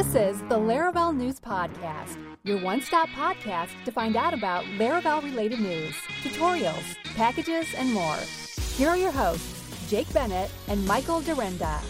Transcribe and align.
This 0.00 0.14
is 0.14 0.40
the 0.48 0.56
Laravel 0.56 1.14
News 1.14 1.38
Podcast, 1.38 2.16
your 2.42 2.58
one 2.62 2.80
stop 2.80 3.10
podcast 3.10 3.68
to 3.84 3.92
find 3.92 4.16
out 4.16 4.32
about 4.32 4.64
Laravel 4.78 5.22
related 5.22 5.60
news, 5.60 5.94
tutorials, 6.22 6.96
packages, 7.14 7.66
and 7.76 7.92
more. 7.92 8.16
Here 8.78 8.88
are 8.88 8.96
your 8.96 9.10
hosts, 9.10 9.90
Jake 9.90 10.10
Bennett 10.14 10.50
and 10.68 10.86
Michael 10.86 11.20
Dyrynda. 11.20 11.80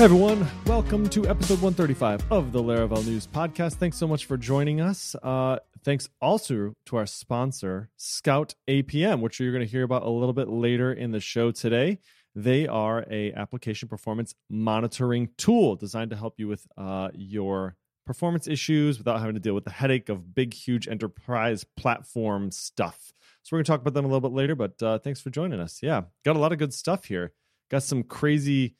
Hey 0.00 0.06
everyone, 0.06 0.48
welcome 0.64 1.10
to 1.10 1.28
episode 1.28 1.60
135 1.60 2.32
of 2.32 2.52
the 2.52 2.62
Laravel 2.62 3.04
News 3.04 3.26
Podcast. 3.26 3.74
Thanks 3.74 3.98
so 3.98 4.08
much 4.08 4.24
for 4.24 4.38
joining 4.38 4.80
us. 4.80 5.14
Uh, 5.22 5.58
thanks 5.84 6.08
also 6.20 6.74
to 6.86 6.96
our 6.96 7.06
sponsor, 7.06 7.90
Scout 7.96 8.54
APM, 8.68 9.20
which 9.20 9.40
you're 9.40 9.52
going 9.52 9.64
to 9.64 9.70
hear 9.70 9.82
about 9.82 10.02
a 10.02 10.10
little 10.10 10.32
bit 10.32 10.48
later 10.48 10.92
in 10.92 11.12
the 11.12 11.20
show 11.20 11.50
today. 11.50 11.98
They 12.34 12.66
are 12.66 13.04
a 13.10 13.32
application 13.32 13.88
performance 13.88 14.34
monitoring 14.48 15.30
tool 15.36 15.76
designed 15.76 16.10
to 16.10 16.16
help 16.16 16.34
you 16.38 16.46
with 16.48 16.66
uh, 16.76 17.08
your 17.12 17.76
performance 18.06 18.46
issues 18.46 18.98
without 18.98 19.20
having 19.20 19.34
to 19.34 19.40
deal 19.40 19.54
with 19.54 19.64
the 19.64 19.70
headache 19.70 20.08
of 20.08 20.34
big, 20.34 20.54
huge 20.54 20.88
enterprise 20.88 21.64
platform 21.76 22.50
stuff. 22.50 23.12
So 23.42 23.54
we're 23.54 23.58
going 23.58 23.64
to 23.64 23.72
talk 23.72 23.80
about 23.80 23.94
them 23.94 24.04
a 24.04 24.08
little 24.08 24.20
bit 24.20 24.34
later, 24.34 24.54
but 24.54 24.82
uh, 24.82 24.98
thanks 24.98 25.20
for 25.20 25.30
joining 25.30 25.60
us. 25.60 25.80
Yeah, 25.82 26.02
got 26.24 26.36
a 26.36 26.38
lot 26.38 26.52
of 26.52 26.58
good 26.58 26.74
stuff 26.74 27.06
here. 27.06 27.32
Got 27.70 27.82
some 27.82 28.02
crazy 28.02 28.76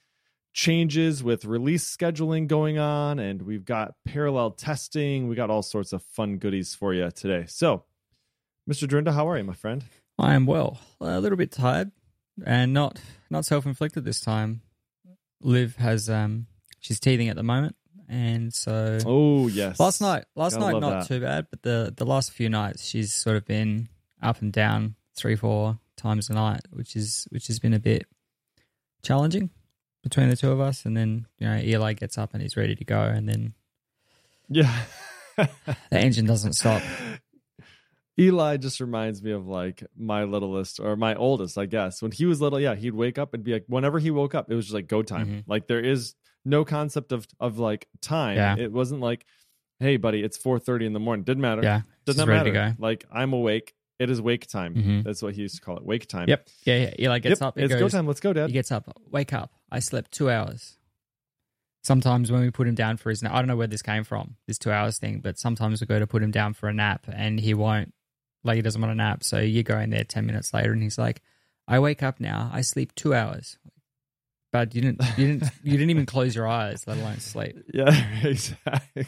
changes 0.52 1.22
with 1.22 1.44
release 1.44 1.84
scheduling 1.96 2.46
going 2.46 2.78
on, 2.78 3.18
and 3.18 3.42
we've 3.42 3.64
got 3.64 3.94
parallel 4.04 4.50
testing. 4.52 5.28
We 5.28 5.36
got 5.36 5.50
all 5.50 5.62
sorts 5.62 5.92
of 5.92 6.02
fun 6.02 6.38
goodies 6.38 6.74
for 6.74 6.92
you 6.94 7.10
today. 7.10 7.44
So, 7.48 7.84
Mr. 8.70 8.86
Dyrynda, 8.88 9.12
how 9.12 9.28
are 9.28 9.38
you, 9.38 9.44
my 9.44 9.54
friend? 9.54 9.84
I 10.18 10.34
am 10.34 10.46
well, 10.46 10.78
a 11.00 11.20
little 11.20 11.38
bit 11.38 11.50
tired, 11.52 11.92
and 12.44 12.72
not 12.72 13.00
not 13.30 13.44
self 13.44 13.66
inflicted 13.66 14.04
this 14.04 14.20
time. 14.20 14.62
Liv 15.40 15.76
has 15.76 16.10
um 16.10 16.46
she's 16.80 17.00
teething 17.00 17.28
at 17.28 17.36
the 17.36 17.42
moment, 17.42 17.76
and 18.08 18.52
so 18.52 18.98
Oh 19.06 19.46
yes. 19.48 19.80
last 19.80 20.00
night 20.02 20.24
last 20.36 20.58
Gotta 20.58 20.72
night 20.72 20.80
not 20.80 20.90
that. 20.90 21.08
too 21.08 21.20
bad, 21.20 21.46
but 21.50 21.62
the 21.62 21.94
the 21.96 22.04
last 22.04 22.32
few 22.32 22.50
nights 22.50 22.84
she's 22.86 23.14
sort 23.14 23.36
of 23.36 23.46
been 23.46 23.88
up 24.22 24.42
and 24.42 24.52
down 24.52 24.96
three 25.16 25.36
four 25.36 25.78
times 25.96 26.28
a 26.28 26.34
night, 26.34 26.60
which 26.70 26.96
is 26.96 27.26
which 27.30 27.46
has 27.46 27.58
been 27.58 27.72
a 27.72 27.78
bit 27.78 28.06
challenging 29.02 29.48
between 30.02 30.28
the 30.28 30.36
two 30.36 30.50
of 30.50 30.60
us. 30.60 30.84
And 30.84 30.96
then 30.96 31.26
you 31.38 31.46
know 31.48 31.56
Eli 31.58 31.92
gets 31.94 32.16
up 32.18 32.32
and 32.32 32.42
he's 32.42 32.56
ready 32.56 32.74
to 32.74 32.84
go, 32.84 33.00
and 33.02 33.28
then 33.28 33.54
Yeah. 34.48 34.74
the 35.36 35.48
engine 35.92 36.26
doesn't 36.26 36.54
stop. 36.54 36.82
Eli 38.18 38.56
just 38.58 38.80
reminds 38.80 39.22
me 39.22 39.30
of 39.30 39.46
like 39.46 39.82
my 39.96 40.24
littlest 40.24 40.78
or 40.80 40.94
my 40.96 41.14
oldest, 41.14 41.56
I 41.56 41.64
guess. 41.66 42.02
When 42.02 42.12
he 42.12 42.26
was 42.26 42.40
little, 42.40 42.60
yeah, 42.60 42.74
he'd 42.74 42.94
wake 42.94 43.16
up 43.18 43.32
and 43.32 43.42
be 43.42 43.52
like, 43.54 43.64
whenever 43.66 43.98
he 43.98 44.10
woke 44.10 44.34
up, 44.34 44.50
it 44.50 44.54
was 44.54 44.66
just 44.66 44.74
like 44.74 44.88
go 44.88 45.02
time. 45.02 45.26
Mhm. 45.26 45.44
Like 45.46 45.66
there 45.68 45.80
is 45.80 46.14
no 46.44 46.64
concept 46.64 47.12
of 47.12 47.26
of 47.38 47.58
like 47.58 47.88
time. 48.02 48.36
Yeah. 48.36 48.56
It 48.58 48.72
wasn't 48.72 49.00
like, 49.00 49.24
hey, 49.78 49.96
buddy, 49.96 50.22
it's 50.22 50.36
four 50.36 50.58
thirty 50.58 50.84
in 50.84 50.92
the 50.92 51.00
morning. 51.00 51.24
Didn't 51.24 51.40
matter. 51.40 51.62
Yeah, 51.62 51.82
doesn't 52.04 52.28
matter. 52.28 52.76
Like 52.78 53.04
I'm 53.10 53.32
awake. 53.32 53.74
It 54.00 54.08
is 54.08 54.20
wake 54.20 54.46
time. 54.46 54.74
Mhm. 54.74 55.04
That's 55.04 55.20
what 55.20 55.34
he 55.34 55.42
used 55.42 55.56
to 55.56 55.60
call 55.60 55.76
it. 55.76 55.84
Wake 55.84 56.06
time. 56.08 56.26
Yep. 56.26 56.48
Yeah, 56.64 56.76
yeah. 56.76 56.94
Eli 56.98 57.18
gets 57.18 57.40
Yep, 57.40 57.46
up. 57.48 57.58
It's 57.58 57.70
goes, 57.70 57.80
go 57.80 57.88
time. 57.90 58.06
Let's 58.06 58.18
go, 58.20 58.32
Dad. 58.32 58.46
He 58.48 58.54
gets 58.54 58.72
up. 58.72 58.88
Wake 59.10 59.34
up. 59.34 59.52
I 59.70 59.78
slept 59.78 60.10
two 60.10 60.30
hours. 60.30 60.78
Sometimes 61.82 62.32
when 62.32 62.40
we 62.40 62.50
put 62.50 62.66
him 62.66 62.74
down 62.74 62.96
for 62.96 63.10
his 63.10 63.22
nap, 63.22 63.32
I 63.32 63.38
don't 63.38 63.48
know 63.48 63.56
where 63.56 63.66
this 63.66 63.82
came 63.82 64.04
from, 64.04 64.36
this 64.46 64.58
two 64.58 64.70
hours 64.72 64.98
thing, 64.98 65.20
but 65.20 65.38
sometimes 65.38 65.80
we 65.80 65.86
go 65.86 65.98
to 65.98 66.06
put 66.06 66.22
him 66.22 66.30
down 66.30 66.54
for 66.54 66.68
a 66.68 66.72
nap 66.74 67.06
and 67.12 67.40
he 67.40 67.52
won't, 67.54 67.92
like 68.42 68.56
he 68.56 68.62
doesn't 68.62 68.80
want 68.80 68.92
a 68.92 68.94
nap. 68.94 69.22
So 69.22 69.38
you 69.38 69.62
go 69.62 69.78
in 69.78 69.90
there 69.90 70.04
10 70.04 70.24
minutes 70.26 70.52
later 70.54 70.72
and 70.72 70.82
he's 70.82 70.98
like, 70.98 71.20
I 71.68 71.78
wake 71.78 72.02
up 72.02 72.20
now. 72.20 72.50
I 72.52 72.62
sleep 72.62 72.94
two 72.94 73.14
hours. 73.14 73.58
But 74.52 74.74
you 74.74 74.80
didn't, 74.80 75.02
you 75.18 75.26
didn't, 75.26 75.50
you 75.62 75.72
didn't 75.72 75.90
even 75.90 76.06
close 76.06 76.34
your 76.34 76.48
eyes, 76.48 76.86
let 76.86 76.96
alone 76.98 77.20
sleep. 77.20 77.56
Yeah, 77.72 77.94
exactly. 78.24 79.06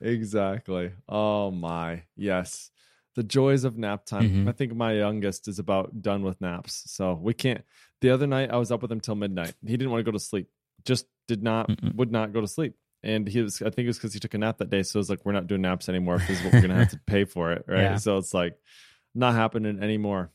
exactly. 0.00 0.92
Oh 1.08 1.50
my. 1.50 2.04
Yes. 2.16 2.70
The 3.18 3.24
joys 3.24 3.64
of 3.64 3.76
nap 3.76 4.06
time. 4.06 4.30
Mhm. 4.30 4.48
I 4.48 4.52
think 4.52 4.76
my 4.76 4.92
youngest 4.92 5.48
is 5.48 5.58
about 5.58 6.00
done 6.00 6.22
with 6.22 6.40
naps. 6.40 6.84
So 6.86 7.14
we 7.20 7.34
can't 7.34 7.64
the 8.00 8.10
other 8.10 8.28
night 8.28 8.52
I 8.52 8.58
was 8.58 8.70
up 8.70 8.80
with 8.80 8.92
him 8.92 9.00
till 9.00 9.16
midnight. 9.16 9.54
He 9.66 9.76
didn't 9.76 9.90
want 9.90 10.04
to 10.04 10.08
go 10.08 10.16
to 10.16 10.20
sleep. 10.20 10.48
Just 10.84 11.06
did 11.26 11.42
not 11.42 11.68
Mm-mm. 11.68 11.96
would 11.96 12.12
not 12.12 12.32
go 12.32 12.40
to 12.40 12.46
sleep. 12.46 12.76
And 13.02 13.26
he 13.26 13.40
was 13.42 13.60
I 13.60 13.70
think 13.70 13.86
it 13.86 13.88
was 13.88 13.98
because 13.98 14.14
he 14.14 14.20
took 14.20 14.34
a 14.34 14.38
nap 14.38 14.58
that 14.58 14.70
day. 14.70 14.84
So 14.84 14.98
it 14.98 15.00
was 15.00 15.10
like, 15.10 15.24
we're 15.24 15.32
not 15.32 15.48
doing 15.48 15.62
naps 15.62 15.88
anymore 15.88 16.18
because 16.18 16.40
we're 16.44 16.60
gonna 16.60 16.76
have 16.76 16.90
to 16.90 17.00
pay 17.08 17.24
for 17.24 17.50
it. 17.50 17.64
Right. 17.66 17.82
Yeah. 17.82 17.96
So 17.96 18.18
it's 18.18 18.32
like 18.32 18.56
not 19.16 19.34
happening 19.34 19.82
anymore. 19.82 20.30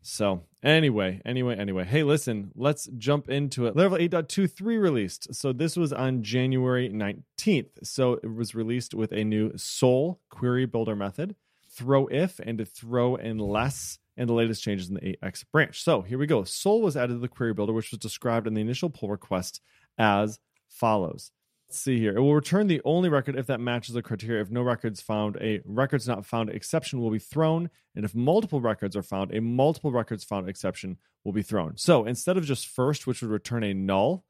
So 0.00 0.44
anyway, 0.62 1.20
anyway, 1.26 1.56
anyway. 1.58 1.84
Hey, 1.84 2.04
listen, 2.04 2.52
let's 2.54 2.86
jump 2.96 3.28
into 3.28 3.66
it. 3.66 3.74
Laravel 3.74 4.00
8.23 4.08 4.80
released. 4.80 5.34
So 5.34 5.52
this 5.52 5.76
was 5.76 5.92
on 5.92 6.22
January 6.22 6.88
19th. 6.88 7.84
So 7.84 8.14
it 8.14 8.32
was 8.34 8.54
released 8.54 8.94
with 8.94 9.12
a 9.12 9.24
new 9.24 9.52
Sole 9.58 10.20
query 10.30 10.64
builder 10.64 10.96
method, 10.96 11.36
throw 11.78 12.06
if 12.08 12.40
and 12.40 12.58
to 12.58 12.64
throw 12.64 13.16
unless, 13.16 13.98
and 14.16 14.28
the 14.28 14.34
latest 14.34 14.62
changes 14.62 14.88
in 14.88 14.94
the 14.96 15.16
8x 15.22 15.44
branch. 15.52 15.82
So 15.82 16.02
here 16.02 16.18
we 16.18 16.26
go. 16.26 16.42
Sole 16.44 16.82
was 16.82 16.96
added 16.96 17.14
to 17.14 17.20
the 17.20 17.28
query 17.28 17.54
builder, 17.54 17.72
which 17.72 17.92
was 17.92 18.00
described 18.00 18.46
in 18.46 18.54
the 18.54 18.60
initial 18.60 18.90
pull 18.90 19.08
request 19.08 19.60
as 19.96 20.38
follows. 20.68 21.30
Let's 21.68 21.80
see 21.80 21.98
here. 21.98 22.16
It 22.16 22.20
will 22.20 22.34
return 22.34 22.66
the 22.66 22.80
only 22.84 23.10
record 23.10 23.36
if 23.36 23.46
that 23.46 23.60
matches 23.60 23.94
the 23.94 24.02
criteria. 24.02 24.40
If 24.40 24.50
no 24.50 24.62
records 24.62 25.00
found, 25.00 25.36
a 25.36 25.60
records 25.66 26.08
not 26.08 26.24
found 26.24 26.48
exception 26.48 27.00
will 27.00 27.10
be 27.10 27.18
thrown. 27.18 27.70
And 27.94 28.04
if 28.04 28.14
multiple 28.14 28.60
records 28.60 28.96
are 28.96 29.02
found, 29.02 29.34
a 29.34 29.40
multiple 29.40 29.92
records 29.92 30.24
found 30.24 30.48
exception 30.48 30.96
will 31.24 31.32
be 31.32 31.42
thrown. 31.42 31.76
So 31.76 32.06
instead 32.06 32.38
of 32.38 32.44
just 32.44 32.68
first, 32.68 33.06
which 33.06 33.20
would 33.20 33.30
return 33.30 33.64
a 33.64 33.74
null, 33.74 34.24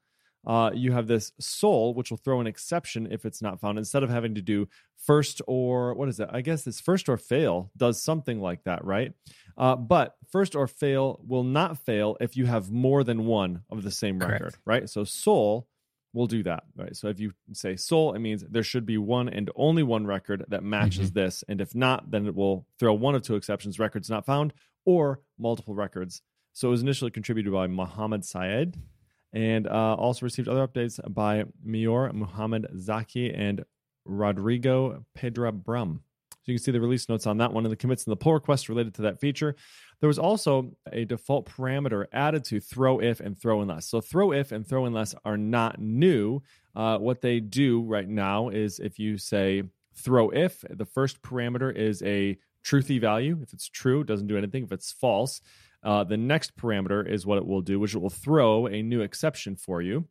uh, 0.46 0.70
you 0.74 0.92
have 0.92 1.06
this 1.06 1.32
sole, 1.38 1.94
which 1.94 2.10
will 2.10 2.18
throw 2.18 2.40
an 2.40 2.46
exception 2.46 3.08
if 3.10 3.24
it's 3.24 3.42
not 3.42 3.60
found. 3.60 3.78
Instead 3.78 4.02
of 4.02 4.10
having 4.10 4.34
to 4.34 4.42
do 4.42 4.68
first 4.96 5.42
or 5.46 5.94
what 5.94 6.08
is 6.08 6.20
it? 6.20 6.28
I 6.32 6.40
guess 6.40 6.62
this 6.62 6.80
first 6.80 7.08
or 7.08 7.16
fail 7.16 7.70
does 7.76 8.02
something 8.02 8.40
like 8.40 8.64
that, 8.64 8.84
right? 8.84 9.12
Uh, 9.56 9.76
but 9.76 10.14
first 10.30 10.54
or 10.54 10.66
fail 10.66 11.20
will 11.26 11.44
not 11.44 11.78
fail 11.78 12.16
if 12.20 12.36
you 12.36 12.46
have 12.46 12.70
more 12.70 13.04
than 13.04 13.26
one 13.26 13.62
of 13.70 13.82
the 13.82 13.90
same 13.90 14.18
Correct. 14.18 14.32
record, 14.32 14.54
right? 14.64 14.88
So 14.88 15.04
sole 15.04 15.68
will 16.14 16.26
do 16.26 16.42
that, 16.44 16.64
right? 16.76 16.96
So 16.96 17.08
if 17.08 17.20
you 17.20 17.32
say 17.52 17.76
sole, 17.76 18.14
it 18.14 18.20
means 18.20 18.42
there 18.48 18.62
should 18.62 18.86
be 18.86 18.98
one 18.98 19.28
and 19.28 19.50
only 19.56 19.82
one 19.82 20.06
record 20.06 20.44
that 20.48 20.62
matches 20.62 21.12
this. 21.12 21.44
And 21.48 21.60
if 21.60 21.74
not, 21.74 22.10
then 22.10 22.26
it 22.26 22.34
will 22.34 22.66
throw 22.78 22.94
one 22.94 23.14
of 23.14 23.22
two 23.22 23.36
exceptions 23.36 23.78
records 23.78 24.08
not 24.08 24.24
found 24.24 24.54
or 24.86 25.20
multiple 25.38 25.74
records. 25.74 26.22
So 26.54 26.68
it 26.68 26.70
was 26.72 26.82
initially 26.82 27.10
contributed 27.10 27.52
by 27.52 27.66
Mohamed 27.66 28.24
Said 28.24 28.80
and 29.32 29.66
uh, 29.66 29.94
also 29.94 30.24
received 30.24 30.48
other 30.48 30.66
updates 30.66 30.98
by 31.12 31.44
Mior 31.66 32.12
Muhammad 32.12 32.66
Zaki 32.78 33.32
and 33.32 33.64
Rodrigo 34.04 35.04
Pedra 35.16 35.52
Brum. 35.52 36.02
So 36.30 36.52
you 36.52 36.58
can 36.58 36.64
see 36.64 36.72
the 36.72 36.80
release 36.80 37.08
notes 37.10 37.26
on 37.26 37.36
that 37.38 37.52
one 37.52 37.66
and 37.66 37.72
the 37.72 37.76
commits 37.76 38.06
and 38.06 38.12
the 38.12 38.16
pull 38.16 38.32
requests 38.32 38.70
related 38.70 38.94
to 38.94 39.02
that 39.02 39.20
feature. 39.20 39.54
There 40.00 40.08
was 40.08 40.18
also 40.18 40.72
a 40.90 41.04
default 41.04 41.46
parameter 41.46 42.06
added 42.12 42.44
to 42.44 42.60
throw 42.60 43.00
if 43.00 43.20
and 43.20 43.38
throw 43.38 43.60
unless. 43.60 43.86
So 43.86 44.00
throw 44.00 44.32
if 44.32 44.52
and 44.52 44.66
throw 44.66 44.86
unless 44.86 45.14
are 45.24 45.36
not 45.36 45.78
new. 45.78 46.40
Uh, 46.74 46.96
what 46.98 47.20
they 47.20 47.40
do 47.40 47.82
right 47.82 48.08
now 48.08 48.48
is 48.48 48.78
if 48.78 48.98
you 48.98 49.18
say 49.18 49.64
throw 49.96 50.30
if, 50.30 50.64
the 50.70 50.86
first 50.86 51.20
parameter 51.20 51.74
is 51.74 52.02
a 52.02 52.38
truthy 52.64 53.00
value. 53.00 53.38
If 53.42 53.52
it's 53.52 53.68
true, 53.68 54.00
it 54.00 54.06
doesn't 54.06 54.28
do 54.28 54.38
anything. 54.38 54.64
If 54.64 54.72
it's 54.72 54.92
false, 54.92 55.40
uh, 55.82 56.04
the 56.04 56.16
next 56.16 56.56
parameter 56.56 57.06
is 57.08 57.24
what 57.26 57.38
it 57.38 57.46
will 57.46 57.60
do, 57.60 57.78
which 57.78 57.94
it 57.94 57.98
will 57.98 58.10
throw 58.10 58.66
a 58.66 58.82
new 58.82 59.00
exception 59.00 59.56
for 59.56 59.80
you. 59.82 60.06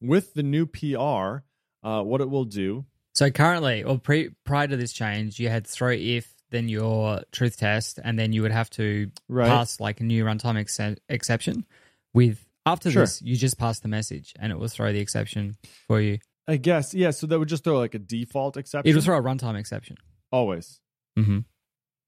With 0.00 0.34
the 0.34 0.42
new 0.42 0.66
PR, 0.66 1.42
uh, 1.86 2.02
what 2.02 2.20
it 2.20 2.28
will 2.30 2.44
do 2.44 2.84
So 3.14 3.30
currently, 3.30 3.82
or 3.82 3.98
pre, 3.98 4.30
prior 4.44 4.66
to 4.68 4.76
this 4.76 4.92
change, 4.92 5.38
you 5.38 5.48
had 5.48 5.66
throw 5.66 5.90
if, 5.92 6.34
then 6.50 6.68
your 6.68 7.22
truth 7.32 7.56
test, 7.58 7.98
and 8.02 8.18
then 8.18 8.32
you 8.32 8.42
would 8.42 8.52
have 8.52 8.70
to 8.70 9.10
Right. 9.28 9.48
pass 9.48 9.80
like 9.80 10.00
a 10.00 10.04
new 10.04 10.24
runtime 10.24 10.56
ex- 10.58 10.80
exception. 11.08 11.64
With 12.12 12.44
after 12.66 12.90
Sure. 12.90 13.02
this, 13.02 13.20
you 13.22 13.36
just 13.36 13.58
pass 13.58 13.80
the 13.80 13.88
message, 13.88 14.34
and 14.38 14.50
it 14.52 14.58
will 14.58 14.68
throw 14.68 14.92
the 14.92 14.98
exception 15.00 15.56
for 15.86 16.00
you. 16.00 16.18
I 16.46 16.56
guess, 16.56 16.92
yeah. 16.94 17.10
So 17.10 17.26
that 17.28 17.38
would 17.38 17.48
just 17.48 17.64
throw 17.64 17.78
like 17.78 17.94
a 17.94 17.98
default 17.98 18.56
exception. 18.56 18.88
It'll 18.90 19.02
throw 19.02 19.18
a 19.18 19.22
runtime 19.22 19.58
exception. 19.58 19.96
always. 20.32 20.80
Mm-hmm. 21.18 21.40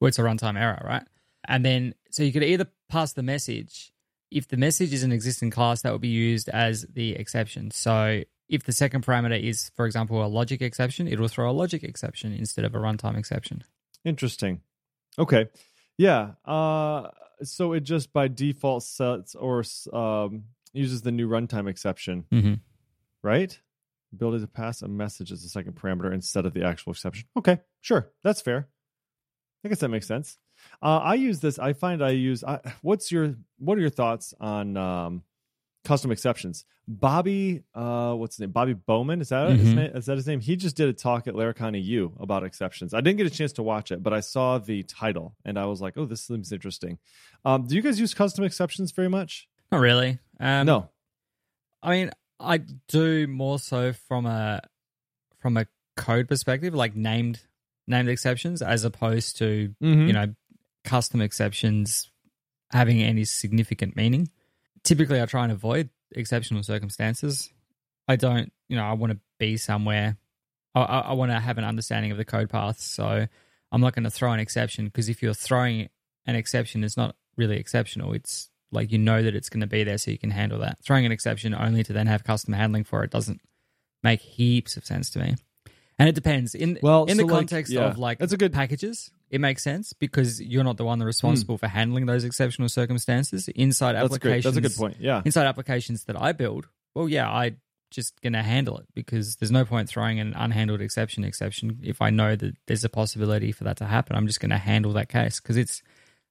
Well, 0.01 0.09
it's 0.09 0.19
a 0.19 0.23
runtime 0.23 0.59
error, 0.61 0.83
right? 0.85 1.05
And 1.49 1.65
then, 1.65 1.95
so 2.11 2.23
you 2.23 2.33
could 2.33 2.45
either 2.45 2.67
pass 2.89 3.13
the 3.13 3.23
message. 3.23 3.93
If 4.31 4.49
the 4.49 4.57
message 4.57 4.93
is 4.93 5.03
an 5.03 5.13
existing 5.13 5.51
class, 5.51 5.83
that 5.83 5.93
would 5.93 6.01
be 6.01 6.09
used 6.09 6.49
as 6.49 6.83
the 6.93 7.13
exception. 7.15 7.71
So 7.71 8.23
if 8.49 8.65
the 8.65 8.73
second 8.73 9.05
parameter 9.07 9.41
is, 9.41 9.71
for 9.77 9.87
example, 9.87 10.25
a 10.25 10.27
logic 10.27 10.63
exception, 10.63 11.07
it 11.09 11.19
will 11.21 11.29
throw 11.29 11.51
a 11.51 11.53
logic 11.53 11.85
exception 11.85 12.33
instead 12.33 12.65
of 12.65 12.75
a 12.75 12.79
runtime 12.79 13.17
exception. 13.17 13.63
Interesting. 14.05 14.61
Okay. 15.19 15.47
Yeah. 15.99 16.33
Uh, 16.45 17.09
so 17.43 17.73
it 17.73 17.81
just 17.81 18.13
by 18.13 18.29
default 18.29 18.83
sets 18.83 19.35
or 19.35 19.65
um, 19.93 20.45
uses 20.73 21.03
the 21.03 21.13
new 21.13 21.29
runtime 21.29 21.69
exception, 21.69 22.25
Mm-hmm. 22.33 22.55
right? 23.23 23.59
Ability 24.13 24.45
to 24.45 24.49
pass 24.49 24.83
a 24.83 24.89
message 24.89 25.33
as 25.33 25.45
a 25.45 25.49
second 25.49 25.75
parameter 25.75 26.13
instead 26.13 26.47
of 26.47 26.55
the 26.55 26.65
actual 26.65 26.93
exception. 26.93 27.27
Okay, 27.37 27.59
sure, 27.81 28.11
that's 28.23 28.41
fair. 28.41 28.69
I 29.65 29.69
guess 29.69 29.81
that 29.81 29.89
makes 29.89 30.07
sense. 30.07 30.39
Uh, 30.83 30.99
I 30.99 31.15
use 31.15 31.41
this. 31.41 31.59
I 31.59 31.73
find 31.73 32.03
I 32.03 32.11
use. 32.11 32.45
I, 32.45 32.61
what's 32.83 33.11
your 33.13 33.35
What 33.59 33.79
are 33.79 33.81
your 33.81 33.91
thoughts 33.91 34.35
on 34.41 34.77
um, 34.77 35.23
custom 35.85 36.11
exceptions? 36.11 36.65
Bobby, 36.89 37.65
uh, 37.75 38.15
what's 38.15 38.37
his 38.37 38.41
name? 38.43 38.51
Bobby 38.53 38.75
Bouwmann. 38.75 39.21
Is 39.21 39.31
that 39.31 39.51
his 39.51 39.69
Mhm. 39.71 39.75
name? 39.75 39.91
Is 39.97 40.07
that 40.07 40.17
his 40.17 40.27
name? 40.29 40.39
He 40.41 40.55
just 40.55 40.77
did 40.77 40.89
a 40.89 40.93
talk 40.93 41.27
at 41.27 41.35
Laracon 41.35 41.75
EU 41.83 42.13
about 42.21 42.45
exceptions. 42.45 42.95
I 42.95 43.01
didn't 43.01 43.17
get 43.19 43.27
a 43.27 43.31
chance 43.31 43.53
to 43.55 43.63
watch 43.65 43.91
it, 43.91 44.03
but 44.05 44.13
I 44.13 44.21
saw 44.21 44.59
the 44.59 44.85
title 44.85 45.35
and 45.45 45.59
I 45.59 45.67
was 45.67 45.81
like, 45.81 45.95
"Oh, 45.97 46.05
this 46.07 46.23
seems 46.23 46.53
interesting." 46.53 46.99
Um, 47.45 47.67
do 47.67 47.75
you 47.75 47.83
guys 47.83 47.99
use 47.99 48.15
custom 48.15 48.45
exceptions 48.45 48.93
very 48.93 49.09
much? 49.09 49.49
Not 49.73 49.79
really. 49.79 50.21
Um, 50.39 50.67
no. 50.67 50.91
I 51.83 51.91
mean, 51.91 52.11
I 52.39 52.59
do 52.89 53.27
more 53.27 53.59
so 53.59 53.93
from 53.93 54.27
a 54.27 54.61
from 55.39 55.57
a 55.57 55.67
code 55.97 56.29
perspective, 56.29 56.73
like 56.75 56.95
named 56.95 57.41
named 57.89 58.09
exceptions, 58.09 58.63
as 58.63 58.85
opposed 58.85 59.39
to 59.39 59.75
Mhm. 59.83 60.07
you 60.07 60.13
know 60.13 60.35
custom 60.87 61.21
exceptions 61.21 62.11
having 62.73 63.03
any 63.03 63.25
significant 63.25 63.95
meaning. 63.97 64.31
Typically, 64.83 65.21
I 65.21 65.27
try 65.27 65.43
and 65.43 65.53
avoid 65.53 65.91
exceptional 66.13 66.63
circumstances. 66.63 67.51
I 68.09 68.17
don't, 68.17 68.53
you 68.69 68.77
know, 68.77 68.85
I 68.85 68.93
want 68.95 69.13
to 69.13 69.19
be 69.39 69.57
somewhere. 69.59 70.17
I, 70.75 70.81
I, 70.81 70.99
I 71.01 71.13
want 71.13 71.31
to 71.33 71.41
have 71.41 71.59
an 71.59 71.65
understanding 71.65 72.11
of 72.13 72.17
the 72.19 72.25
code 72.25 72.49
path, 72.49 72.81
so 72.81 73.27
I'm 73.73 73.81
not 73.81 73.95
going 73.95 74.05
to 74.05 74.11
throw 74.11 74.33
an 74.33 74.41
exception 74.41 74.87
because 74.87 75.09
if 75.09 75.23
you're 75.23 75.35
throwing 75.35 75.89
an 76.27 76.37
exception, 76.37 76.85
it's 76.85 76.97
not 76.97 77.17
really 77.37 77.57
exceptional. 77.59 78.13
It's 78.15 78.49
like 78.73 78.91
you 78.93 78.99
know 78.99 79.23
that 79.23 79.35
it's 79.35 79.49
going 79.49 79.61
to 79.61 79.67
be 79.67 79.85
there, 79.85 79.99
so 79.99 80.11
you 80.11 80.19
can 80.19 80.31
handle 80.31 80.59
that. 80.61 80.79
Throwing 80.83 81.05
an 81.05 81.13
exception 81.13 81.55
only 81.55 81.83
to 81.85 81.93
then 81.93 82.07
have 82.07 82.25
custom 82.25 82.55
handling 82.55 82.85
for 82.85 83.03
it 83.05 83.11
doesn't 83.11 83.41
make 84.03 84.21
heaps 84.21 84.77
of 84.77 84.85
sense 84.85 85.11
to 85.11 85.19
me. 85.19 85.35
And 85.99 86.09
it 86.09 86.15
depends 86.15 86.55
in 86.55 86.79
Well, 86.83 87.05
in 87.05 87.17
so, 87.17 87.23
the 87.23 87.25
like, 87.27 87.35
context 87.35 87.73
yeah, 87.73 87.87
of 87.87 87.99
like 87.99 88.19
that's 88.19 88.33
a 88.33 88.37
good- 88.37 88.53
packages. 88.53 89.11
It 89.31 89.41
makes 89.41 89.63
sense 89.63 89.93
because 89.93 90.41
you're 90.41 90.65
not 90.65 90.77
the 90.77 90.85
one 90.85 90.99
that's 90.99 91.07
responsible 91.07 91.59
for 91.59 91.67
handling 91.67 92.07
those 92.07 92.25
exceptional 92.25 92.69
circumstances 92.69 93.49
inside 93.49 93.95
That's 93.95 94.05
applications. 94.05 94.55
That's 94.55 94.57
a 94.57 94.61
good 94.61 94.77
point. 94.77 94.97
Yeah. 95.01 95.23
Inside 95.25 95.47
applications 95.47 96.05
that 96.05 96.21
I 96.21 96.33
build, 96.33 96.69
well, 96.95 97.09
yeah, 97.09 97.29
I 97.29 97.57
just 97.91 98.21
gonna 98.21 98.43
handle 98.43 98.79
it 98.79 98.87
because 98.95 99.37
there's 99.37 99.51
no 99.51 99.65
point 99.65 99.89
throwing 99.89 100.21
an 100.21 100.35
unhandled 100.35 100.81
exception 100.81 101.25
exception 101.25 101.81
if 101.83 102.03
I 102.03 102.11
know 102.11 102.37
that 102.37 102.55
there's 102.67 102.85
a 102.85 102.89
possibility 102.89 103.53
for 103.53 103.65
that 103.65 103.77
to 103.79 103.85
happen. 103.85 104.17
I'm 104.17 104.27
just 104.27 104.41
gonna 104.41 104.59
handle 104.59 104.93
that 104.95 105.09
case 105.09 105.41
because 105.41 105.57
it's 105.57 105.83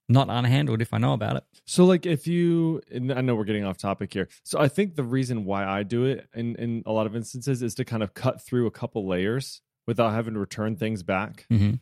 not 0.08 0.28
unhandled 0.28 0.82
if 0.82 0.94
I 0.94 0.98
know 0.98 1.14
about 1.14 1.38
it. 1.38 1.44
So, 1.66 1.86
like, 1.86 2.06
if 2.06 2.28
you, 2.28 2.82
and 2.92 3.12
I 3.12 3.22
know 3.22 3.36
we're 3.36 3.44
getting 3.44 3.66
off 3.66 3.78
topic 3.78 4.14
here. 4.14 4.28
So, 4.44 4.60
I 4.60 4.68
think 4.68 4.96
the 4.96 5.04
reason 5.04 5.46
why 5.46 5.66
I 5.66 5.84
do 5.84 6.06
it 6.06 6.28
in 6.36 6.56
in 6.58 6.84
a 6.86 6.92
lot 6.92 7.08
of 7.08 7.16
instances 7.16 7.64
is 7.64 7.74
to 7.76 7.86
kind 7.86 8.04
of 8.04 8.14
cut 8.14 8.42
through 8.42 8.68
a 8.68 8.72
couple 8.72 9.08
layers 9.08 9.62
without 9.88 10.14
having 10.14 10.34
to 10.36 10.40
return 10.40 10.76
things 10.76 11.04
back. 11.04 11.46
Mm-hmm. 11.52 11.76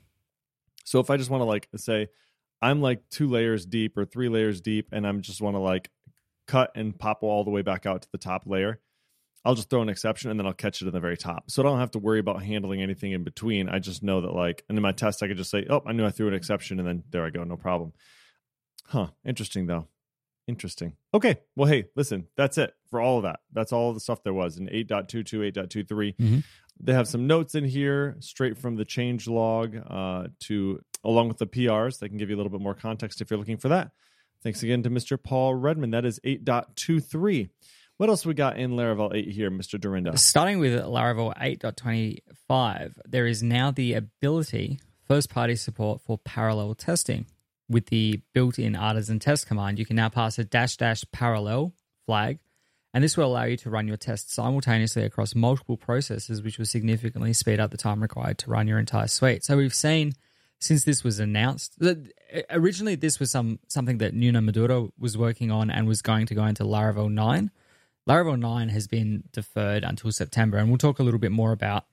So, 0.84 1.00
if 1.00 1.10
I 1.10 1.18
just 1.18 1.30
want 1.30 1.42
to 1.42 1.46
like 1.46 1.70
say, 1.76 2.08
I'm 2.62 2.82
like 2.82 3.02
two 3.10 3.30
layers 3.30 3.66
deep 3.66 3.98
or 3.98 4.06
three 4.06 4.30
layers 4.30 4.62
deep, 4.62 4.90
and 4.92 5.06
I'm 5.06 5.22
just 5.22 5.42
want 5.42 5.56
to 5.56 5.60
like 5.60 5.90
cut 6.48 6.72
and 6.76 6.98
pop 6.98 7.24
all 7.24 7.44
the 7.44 7.52
way 7.52 7.62
back 7.62 7.86
out 7.86 8.02
to 8.04 8.08
the 8.12 8.18
top 8.18 8.44
layer. 8.46 8.80
I'll 9.46 9.56
just 9.56 9.70
throw 9.70 9.82
an 9.82 9.90
exception 9.90 10.32
and 10.32 10.40
then 10.40 10.48
I'll 10.48 10.54
catch 10.54 10.82
it 10.82 10.88
in 10.88 10.94
the 10.94 11.02
very 11.02 11.18
top. 11.18 11.52
So 11.52 11.62
I 11.62 11.66
don't 11.66 11.80
have 11.80 11.92
to 11.92 12.00
worry 12.00 12.20
about 12.20 12.42
handling 12.44 12.82
anything 12.82 13.12
in 13.12 13.24
between. 13.26 13.68
I 13.68 13.80
just 13.80 14.02
know 14.02 14.22
that 14.22 14.34
like, 14.34 14.64
and 14.70 14.78
in 14.78 14.82
my 14.82 14.94
test, 14.94 15.22
I 15.22 15.28
could 15.28 15.36
just 15.36 15.52
say, 15.52 15.66
oh, 15.70 15.82
I 15.86 15.92
knew 15.92 16.06
I 16.06 16.12
threw 16.12 16.30
an 16.30 16.34
exception 16.34 16.80
and 16.80 16.88
then 16.88 17.04
there 17.10 17.26
I 17.26 17.30
go, 17.30 17.44
no 17.44 17.58
problem. 17.58 17.92
Huh. 18.86 19.08
Interesting 19.26 19.68
though. 19.68 19.88
Interesting. 20.48 20.94
Okay. 21.14 21.40
Well, 21.58 21.70
hey, 21.70 21.86
listen, 21.96 22.28
that's 22.38 22.58
it 22.58 22.74
for 22.90 23.02
all 23.02 23.18
of 23.18 23.24
that. 23.24 23.42
That's 23.52 23.74
all 23.74 23.94
the 23.94 24.00
stuff 24.00 24.24
there 24.24 24.34
was 24.34 24.58
in 24.58 24.68
8.22, 24.68 25.52
8.23. 25.52 26.16
Mhm. 26.16 26.44
They 26.80 26.94
have 26.94 27.08
some 27.08 27.28
notes 27.28 27.56
in 27.56 27.64
here 27.64 28.16
straight 28.20 28.58
from 28.58 28.76
the 28.76 28.86
change 28.86 29.28
log 29.28 29.76
uh, 29.76 30.28
to 30.42 30.82
along 31.04 31.28
with 31.28 31.38
the 31.38 31.48
PRs. 31.48 32.00
They 32.00 32.10
can 32.10 32.18
give 32.18 32.30
you 32.30 32.36
a 32.36 32.38
little 32.38 32.52
bit 32.52 32.62
more 32.62 32.74
context 32.74 33.22
if 33.22 33.30
you're 33.30 33.40
looking 33.40 33.58
for 33.58 33.70
that. 33.70 33.92
Thanks 34.42 34.64
again 34.64 34.84
to 34.84 34.90
Mr. 34.90 35.22
Paul 35.22 35.56
Redmond. 35.56 35.94
That 35.94 36.06
is 36.06 36.20
8.23. 36.26 37.50
What 37.98 38.10
else 38.10 38.26
we 38.26 38.34
got 38.34 38.58
in 38.58 38.72
Laravel 38.72 39.16
8 39.16 39.30
here, 39.30 39.52
Mr. 39.52 39.80
Dyrynda? 39.80 40.18
Starting 40.18 40.60
with 40.60 40.74
Laravel 40.82 41.34
8.25, 41.38 42.94
there 43.06 43.28
is 43.28 43.44
now 43.44 43.72
the 43.72 43.94
ability, 43.94 44.80
first 45.08 45.30
party 45.30 45.56
support 45.56 46.02
for 46.02 46.18
parallel 46.18 46.76
testing. 46.76 47.26
With 47.70 47.86
the 47.86 48.20
built 48.34 48.60
in 48.60 48.76
artisan 48.76 49.20
test 49.20 49.48
command, 49.48 49.80
you 49.80 49.86
can 49.86 49.96
now 49.96 50.10
pass 50.10 50.38
a 50.38 50.44
dash 50.44 50.76
dash 50.76 51.06
parallel 51.14 51.74
flag, 52.06 52.40
and 52.94 53.04
this 53.04 53.18
will 53.18 53.26
allow 53.26 53.44
you 53.44 53.58
to 53.58 53.70
run 53.70 53.88
your 53.88 53.98
tests 53.98 54.34
simultaneously 54.34 55.04
across 55.04 55.34
multiple 55.34 55.78
processes, 55.78 56.44
which 56.44 56.60
will 56.60 56.66
significantly 56.66 57.34
speed 57.34 57.60
up 57.60 57.72
the 57.72 57.78
time 57.78 58.02
required 58.02 58.38
to 58.40 58.52
run 58.52 58.68
your 58.68 58.80
entire 58.80 59.08
suite. 59.08 59.44
So 59.44 59.58
we've 59.58 59.74
seen 59.74 60.14
since 60.60 60.86
this 60.86 61.04
was 61.04 61.20
announced 61.20 61.78
that 61.80 61.98
uh, 62.34 62.42
originally 62.52 62.96
this 62.96 63.20
was 63.20 63.32
some 63.32 63.60
something 63.68 63.98
that 63.98 64.14
Nuno 64.14 64.42
Maduro 64.42 64.94
was 64.98 65.18
working 65.18 65.52
on 65.52 65.70
and 65.70 65.88
was 65.88 66.02
going 66.02 66.26
to 66.28 66.36
go 66.36 66.46
into 66.46 66.64
Laravel 66.64 67.12
9. 67.12 67.52
Laravel 68.08 68.40
9 68.40 68.70
has 68.70 68.88
been 68.88 69.24
deferred 69.32 69.84
until 69.84 70.12
September, 70.12 70.58
and 70.58 70.70
we'll 70.70 70.78
talk 70.78 71.00
a 71.00 71.04
little 71.04 71.20
bit 71.20 71.32
more 71.32 71.52
about 71.52 71.86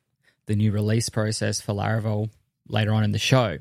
the 0.47 0.55
new 0.57 0.73
release 0.73 1.09
process 1.09 1.61
for 1.61 1.73
Laravel 1.73 2.31
later 2.69 2.93
on 2.93 3.05
in 3.05 3.13
the 3.13 3.19
show. 3.19 3.59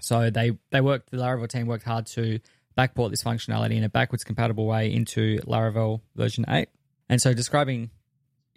So 0.00 0.30
they 0.30 0.58
they 0.70 0.80
worked 0.80 1.10
the 1.10 1.18
Laravel 1.18 1.48
team 1.48 1.66
worked 1.66 1.84
hard 1.84 2.06
to 2.08 2.40
backport 2.76 3.10
this 3.10 3.22
functionality 3.22 3.76
in 3.76 3.84
a 3.84 3.88
backwards 3.88 4.24
compatible 4.24 4.66
way 4.66 4.92
into 4.92 5.38
Laravel 5.40 6.00
version 6.14 6.44
8. 6.48 6.68
And 7.08 7.20
so 7.20 7.34
describing 7.34 7.90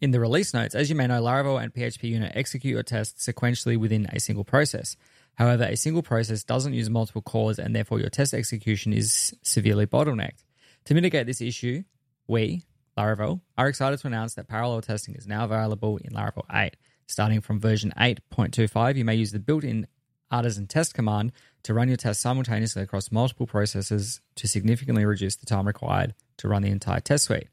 in 0.02 0.12
the 0.12 0.20
release 0.20 0.54
notes, 0.54 0.76
as 0.76 0.90
you 0.90 0.96
may 0.96 1.08
know, 1.08 1.22
Laravel 1.22 1.62
and 1.62 1.74
PHP 1.74 2.04
Unit 2.04 2.32
execute 2.36 2.74
your 2.74 2.84
tests 2.84 3.26
sequentially 3.26 3.78
within 3.78 4.08
a 4.12 4.20
single 4.20 4.44
process. 4.44 4.96
However, 5.36 5.64
a 5.64 5.76
single 5.76 6.04
process 6.04 6.44
doesn't 6.44 6.74
use 6.74 6.90
multiple 6.90 7.22
cores 7.22 7.60
and 7.60 7.76
therefore 7.76 8.00
your 8.00 8.10
test 8.10 8.34
execution 8.34 8.94
is 8.94 9.34
severely 9.42 9.86
bottlenecked. 9.86 10.44
To 10.86 10.94
mitigate 10.94 11.28
this 11.28 11.42
issue, 11.42 11.84
we, 12.28 12.64
Laravel, 12.98 13.42
are 13.58 13.68
excited 13.68 14.00
to 14.00 14.08
announce 14.08 14.36
that 14.36 14.48
parallel 14.48 14.82
testing 14.82 15.16
is 15.16 15.28
now 15.28 15.46
available 15.46 15.98
in 15.98 16.12
Laravel 16.12 16.46
8. 16.54 16.76
Starting 17.08 17.42
from 17.42 17.60
version 17.60 17.94
8.25, 17.98 18.96
you 18.96 19.06
may 19.06 19.16
use 19.16 19.32
the 19.32 19.40
built 19.40 19.64
in 19.64 19.88
artisan 20.32 20.68
test 20.68 20.94
command 20.94 21.32
to 21.64 21.74
run 21.74 21.88
your 21.88 21.98
test 21.98 22.22
simultaneously 22.22 22.82
across 22.82 23.12
multiple 23.12 23.48
processes 23.48 24.22
to 24.36 24.48
significantly 24.48 25.06
reduce 25.06 25.36
the 25.36 25.46
time 25.46 25.66
required 25.66 26.14
to 26.38 26.48
run 26.48 26.62
the 26.62 26.70
entire 26.70 27.00
test 27.00 27.26
suite. 27.26 27.48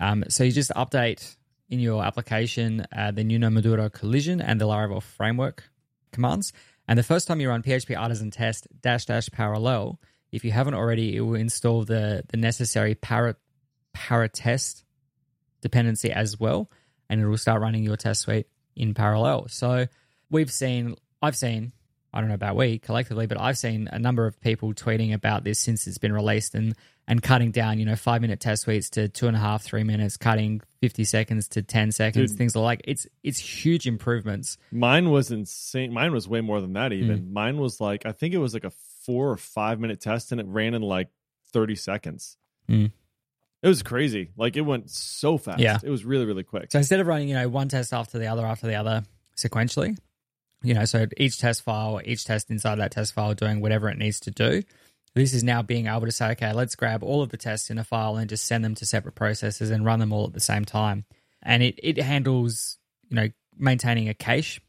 Um, 0.00 0.24
so 0.28 0.44
you 0.44 0.52
just 0.52 0.70
update 0.70 1.36
in 1.68 1.80
your 1.80 2.02
application 2.02 2.86
uh, 2.96 3.10
the 3.10 3.24
Nuno 3.24 3.50
Maduro 3.50 3.90
collision 3.90 4.40
and 4.40 4.60
the 4.60 4.66
Laravel 4.66 5.02
framework 5.02 5.64
commands. 6.12 6.52
And 6.86 6.98
the 6.98 7.02
first 7.02 7.28
time 7.28 7.40
you 7.40 7.50
run 7.50 7.62
PHP 7.62 7.98
artisan 7.98 8.30
test 8.30 8.66
dash 8.80 9.04
dash 9.04 9.28
parallel, 9.30 10.00
if 10.32 10.44
you 10.44 10.52
haven't 10.52 10.74
already, 10.74 11.16
it 11.16 11.20
will 11.20 11.34
install 11.34 11.84
the, 11.84 12.22
the 12.28 12.36
necessary 12.36 12.94
para, 12.94 13.36
para 13.92 14.28
test 14.28 14.84
dependency 15.60 16.10
as 16.10 16.38
well, 16.38 16.70
and 17.10 17.20
it 17.20 17.26
will 17.26 17.36
start 17.36 17.60
running 17.60 17.82
your 17.82 17.96
test 17.96 18.22
suite 18.22 18.46
in 18.76 18.94
parallel. 18.94 19.48
So 19.48 19.86
we've 20.30 20.52
seen, 20.52 20.94
I've 21.20 21.36
seen, 21.36 21.72
I 22.12 22.20
don't 22.20 22.28
know 22.28 22.34
about 22.34 22.56
we 22.56 22.78
collectively, 22.78 23.26
but 23.26 23.40
I've 23.40 23.58
seen 23.58 23.88
a 23.92 23.98
number 23.98 24.26
of 24.26 24.40
people 24.40 24.72
tweeting 24.72 25.12
about 25.12 25.44
this 25.44 25.58
since 25.58 25.86
it's 25.86 25.98
been 25.98 26.12
released 26.12 26.54
and 26.54 26.74
and 27.06 27.22
cutting 27.22 27.50
down, 27.50 27.78
you 27.78 27.86
know, 27.86 27.96
five 27.96 28.20
minute 28.20 28.38
test 28.38 28.62
suites 28.62 28.90
to 28.90 29.08
two 29.08 29.28
and 29.28 29.36
a 29.36 29.40
half, 29.40 29.62
three 29.62 29.82
minutes, 29.82 30.16
cutting 30.16 30.60
fifty 30.80 31.04
seconds 31.04 31.48
to 31.48 31.62
ten 31.62 31.92
seconds, 31.92 32.32
Dude. 32.32 32.38
things 32.38 32.56
like 32.56 32.82
it's 32.84 33.06
it's 33.22 33.38
huge 33.38 33.86
improvements. 33.86 34.58
Mine 34.70 35.10
was 35.10 35.30
insane. 35.30 35.92
Mine 35.92 36.12
was 36.12 36.28
way 36.28 36.40
more 36.40 36.60
than 36.60 36.74
that, 36.74 36.92
even. 36.92 37.32
Mine 37.32 37.58
was 37.58 37.80
like, 37.80 38.04
I 38.06 38.12
think 38.12 38.34
it 38.34 38.38
was 38.38 38.54
like 38.54 38.64
a 38.64 38.72
four 39.04 39.30
or 39.30 39.36
five 39.36 39.80
minute 39.80 40.00
test 40.00 40.32
and 40.32 40.40
it 40.40 40.46
ran 40.46 40.74
in 40.74 40.82
like 40.82 41.08
30 41.52 41.76
seconds. 41.76 42.36
Mm. 42.68 42.92
It 43.62 43.68
was 43.68 43.82
crazy. 43.82 44.30
Like 44.36 44.56
it 44.56 44.60
went 44.60 44.90
so 44.90 45.38
fast. 45.38 45.60
Yeah. 45.60 45.78
It 45.82 45.90
was 45.90 46.04
really, 46.04 46.26
really 46.26 46.44
quick. 46.44 46.70
So 46.70 46.78
instead 46.78 47.00
of 47.00 47.06
running, 47.06 47.28
you 47.28 47.34
know, 47.34 47.48
one 47.48 47.68
test 47.68 47.92
after 47.92 48.18
the 48.18 48.26
other 48.26 48.46
after 48.46 48.66
the 48.66 48.74
other 48.74 49.02
sequentially, 49.36 49.96
you 50.62 50.74
know, 50.74 50.84
so 50.84 51.06
each 51.16 51.38
test 51.38 51.62
file, 51.62 52.00
each 52.04 52.24
test 52.24 52.50
inside 52.50 52.76
that 52.76 52.90
test 52.92 53.12
file 53.14 53.34
doing 53.34 53.60
whatever 53.60 53.88
it 53.88 53.98
needs 53.98 54.20
to 54.20 54.30
do. 54.30 54.62
This 55.14 55.32
is 55.32 55.42
now 55.42 55.62
being 55.62 55.86
able 55.86 56.06
to 56.06 56.12
say, 56.12 56.30
okay, 56.32 56.52
let's 56.52 56.74
grab 56.76 57.02
all 57.02 57.22
of 57.22 57.30
the 57.30 57.36
tests 57.36 57.70
in 57.70 57.78
a 57.78 57.84
file 57.84 58.16
and 58.16 58.28
just 58.28 58.44
send 58.46 58.64
them 58.64 58.74
to 58.76 58.86
separate 58.86 59.14
processes 59.14 59.70
and 59.70 59.84
run 59.84 59.98
them 60.00 60.12
all 60.12 60.26
at 60.26 60.32
the 60.32 60.40
same 60.40 60.64
time. 60.64 61.04
And 61.42 61.62
it, 61.62 61.78
it 61.82 61.98
handles, 61.98 62.78
you 63.08 63.16
know, 63.16 63.28
maintaining 63.56 64.08
a 64.08 64.14
cache. 64.14 64.60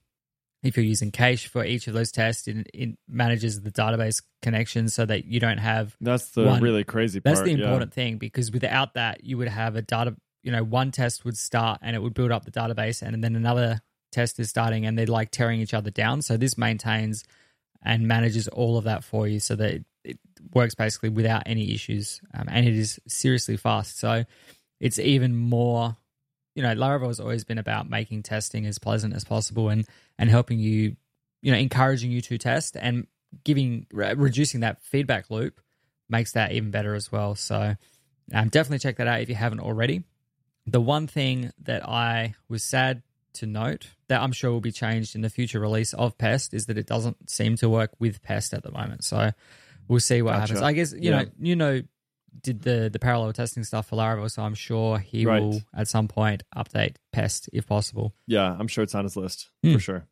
If 0.61 0.75
you're 0.75 0.85
using 0.85 1.11
cache 1.11 1.47
for 1.47 1.63
each 1.63 1.87
of 1.87 1.93
those 1.93 2.11
tests, 2.11 2.47
it, 2.47 2.67
it 2.73 2.97
manages 3.07 3.61
the 3.61 3.71
database 3.71 4.21
connection 4.41 4.89
so 4.89 5.05
that 5.05 5.25
you 5.25 5.39
don't 5.39 5.57
have 5.57 5.95
That's 6.01 6.29
the 6.31 6.43
One- 6.45 6.61
really 6.61 6.83
crazy 6.83 7.19
part. 7.19 7.35
that's 7.35 7.45
the 7.45 7.55
yeah. 7.55 7.63
important 7.63 7.93
thing 7.93 8.17
because 8.17 8.51
without 8.51 8.95
that, 8.95 9.23
you 9.23 9.37
would 9.37 9.47
have 9.47 9.75
a 9.75 9.81
data. 9.81 10.15
You 10.43 10.51
know, 10.51 10.63
one 10.63 10.91
test 10.91 11.25
would 11.25 11.37
start 11.37 11.79
and 11.81 11.95
it 11.95 11.99
would 12.01 12.13
build 12.13 12.31
up 12.31 12.45
the 12.45 12.51
database, 12.51 13.01
and 13.01 13.23
then 13.23 13.35
another 13.35 13.81
test 14.11 14.39
is 14.39 14.49
starting, 14.49 14.85
and 14.85 14.97
they're 14.97 15.05
like 15.05 15.31
tearing 15.31 15.59
each 15.59 15.73
other 15.73 15.91
down. 15.91 16.21
So 16.21 16.37
this 16.37 16.57
maintains 16.57 17.23
and 17.83 18.07
manages 18.07 18.47
all 18.47 18.77
of 18.77 18.83
that 18.85 19.03
for 19.03 19.27
you, 19.27 19.39
so 19.39 19.55
that 19.55 19.83
it, 20.03 20.19
works 20.53 20.75
basically 20.75 21.09
without 21.09 21.43
any 21.45 21.73
issues, 21.73 22.21
um, 22.33 22.47
and 22.49 22.67
it 22.67 22.75
is 22.75 22.99
seriously 23.07 23.57
fast. 23.57 23.99
So 23.99 24.25
it's 24.79 24.99
even 24.99 25.35
more. 25.35 25.97
You 26.55 26.63
know, 26.63 26.75
Laravel 26.75 27.07
has 27.07 27.19
always 27.19 27.45
been 27.45 27.59
about 27.59 27.89
making 27.89 28.23
testing 28.23 28.65
as 28.65 28.79
pleasant 28.79 29.15
as 29.15 29.23
possible 29.23 29.69
and 29.69 29.85
and 30.17 30.29
helping 30.29 30.59
you, 30.59 30.97
you 31.41 31.51
know, 31.51 31.57
encouraging 31.57 32.11
you 32.11 32.21
to 32.21 32.37
test 32.37 32.75
and 32.75 33.07
giving 33.43 33.85
re- 33.91 34.13
reducing 34.13 34.61
that 34.61 34.81
feedback 34.81 35.29
loop 35.29 35.61
makes 36.09 36.31
that 36.33 36.51
even 36.51 36.71
better 36.71 36.95
as 36.95 37.11
well. 37.11 37.35
So 37.35 37.75
um, 38.33 38.49
definitely 38.49 38.79
check 38.79 38.97
that 38.97 39.07
out 39.07 39.21
if 39.21 39.29
you 39.29 39.35
haven't 39.35 39.59
already. 39.59 40.03
The 40.65 40.81
one 40.81 41.07
thing 41.07 41.51
that 41.63 41.87
I 41.87 42.35
was 42.47 42.63
sad 42.63 43.03
to 43.33 43.45
note 43.45 43.89
that 44.07 44.21
I'm 44.21 44.31
sure 44.31 44.51
will 44.51 44.61
be 44.61 44.71
changed 44.71 45.15
in 45.15 45.21
the 45.21 45.29
future 45.29 45.59
release 45.59 45.93
of 45.93 46.17
Pest 46.17 46.53
is 46.53 46.65
that 46.67 46.77
it 46.77 46.87
doesn't 46.87 47.29
seem 47.29 47.55
to 47.57 47.69
work 47.69 47.91
with 47.99 48.21
Pest 48.21 48.53
at 48.53 48.63
the 48.63 48.71
moment. 48.71 49.03
So 49.03 49.31
we'll 49.87 49.99
see 49.99 50.21
what 50.21 50.31
Gotcha. 50.31 50.53
happens. 50.53 50.61
I 50.61 50.73
guess 50.73 50.91
you 50.93 51.11
Yeah. 51.11 51.21
know 51.23 51.25
you 51.39 51.55
know 51.55 51.81
did 52.43 52.61
the 52.61 52.89
the 52.93 52.99
parallel 52.99 53.33
testing 53.33 53.63
stuff 53.63 53.87
for 53.87 53.95
Laravel, 53.95 54.29
so 54.29 54.43
I'm 54.43 54.53
sure 54.55 54.99
he 54.99 55.25
Right. 55.25 55.41
will 55.41 55.61
at 55.75 55.87
some 55.87 56.07
point 56.07 56.43
update 56.55 56.95
Pest 57.11 57.49
if 57.53 57.65
possible. 57.65 58.13
Yeah, 58.27 58.55
I'm 58.59 58.67
sure 58.67 58.83
it's 58.83 58.93
on 58.95 59.03
his 59.03 59.15
list 59.17 59.49
Hmm. 59.63 59.73
for 59.73 59.79
sure. 59.79 60.07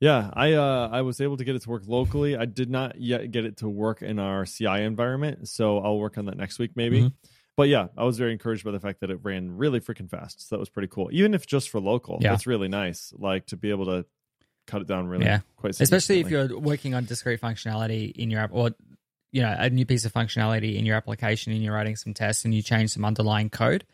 Yeah, 0.00 0.30
I 0.34 0.52
uh 0.54 0.88
I 0.92 1.02
was 1.02 1.20
able 1.20 1.36
to 1.38 1.44
get 1.44 1.54
it 1.56 1.62
to 1.62 1.70
work 1.70 1.82
locally. 1.86 2.36
I 2.36 2.44
did 2.44 2.68
not 2.70 3.00
yet 3.00 3.30
get 3.30 3.44
it 3.46 3.58
to 3.58 3.68
work 3.68 4.02
in 4.02 4.18
our 4.18 4.44
CI 4.44 4.82
environment, 4.82 5.48
so 5.48 5.78
I'll 5.78 5.98
work 5.98 6.18
on 6.18 6.26
that 6.26 6.36
next 6.36 6.58
week 6.58 6.72
maybe. 6.74 7.02
Mhm. 7.02 7.12
But 7.56 7.68
yeah, 7.68 7.88
I 7.96 8.04
was 8.04 8.18
very 8.18 8.32
encouraged 8.32 8.64
by 8.64 8.70
the 8.70 8.80
fact 8.80 9.00
that 9.00 9.10
it 9.10 9.20
ran 9.22 9.56
really 9.56 9.80
freaking 9.80 10.10
fast. 10.10 10.48
So 10.48 10.56
that 10.56 10.60
was 10.60 10.68
pretty 10.68 10.88
cool. 10.88 11.08
Even 11.12 11.32
if 11.34 11.46
just 11.46 11.70
for 11.70 11.80
local, 11.80 12.18
Yeah. 12.20 12.30
that's 12.30 12.46
really 12.46 12.68
nice. 12.68 13.12
Like 13.16 13.46
to 13.46 13.56
be 13.56 13.70
able 13.70 13.86
to 13.86 14.04
cut 14.66 14.82
it 14.82 14.88
down 14.88 15.06
really 15.06 15.24
Yeah. 15.24 15.40
quite 15.56 15.78
especially 15.80 16.18
if 16.20 16.28
you're 16.28 16.58
working 16.58 16.92
on 16.94 17.04
discrete 17.04 17.40
functionality 17.40 18.10
in 18.12 18.30
your 18.32 18.40
app 18.40 18.50
or 18.52 18.70
you 19.30 19.40
know 19.40 19.54
a 19.56 19.70
new 19.70 19.86
piece 19.86 20.04
of 20.04 20.12
functionality 20.12 20.76
in 20.76 20.84
your 20.84 20.96
application 20.96 21.52
and 21.52 21.62
you're 21.62 21.72
writing 21.74 21.94
some 21.94 22.12
tests 22.12 22.44
and 22.44 22.52
you 22.52 22.62
change 22.62 22.90
some 22.90 23.04
underlying 23.04 23.48
code 23.48 23.84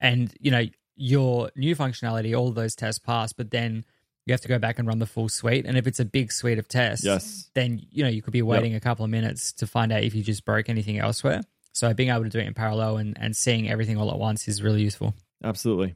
and 0.00 0.34
you 0.40 0.50
know 0.50 0.64
your 0.96 1.50
new 1.54 1.76
functionality 1.76 2.36
all 2.36 2.48
of 2.48 2.56
those 2.56 2.74
tests 2.74 2.98
pass 2.98 3.32
but 3.32 3.52
then 3.52 3.84
you 4.26 4.32
have 4.32 4.40
to 4.40 4.48
go 4.48 4.58
back 4.58 4.80
and 4.80 4.88
run 4.88 4.98
the 4.98 5.06
full 5.06 5.28
suite 5.28 5.64
and 5.64 5.78
if 5.78 5.86
it's 5.86 6.00
a 6.00 6.04
big 6.04 6.32
suite 6.32 6.58
of 6.58 6.66
tests 6.66 7.04
Yes. 7.04 7.48
then 7.54 7.80
you 7.92 8.02
know 8.02 8.10
you 8.10 8.20
could 8.20 8.32
be 8.32 8.42
waiting 8.42 8.74
a 8.74 8.80
couple 8.80 9.04
of 9.04 9.10
minutes 9.12 9.52
to 9.52 9.66
find 9.68 9.92
out 9.92 10.02
if 10.02 10.12
you 10.16 10.24
just 10.24 10.44
broke 10.44 10.68
anything 10.68 10.98
elsewhere 10.98 11.42
so 11.72 11.92
being 11.94 12.10
able 12.10 12.24
to 12.24 12.28
do 12.28 12.38
it 12.38 12.46
in 12.46 12.54
parallel 12.54 12.96
and, 12.96 13.16
and 13.20 13.36
seeing 13.36 13.70
everything 13.70 13.96
all 13.96 14.10
at 14.10 14.18
once 14.18 14.48
is 14.48 14.62
really 14.62 14.82
useful 14.82 15.14
Absolutely. 15.42 15.94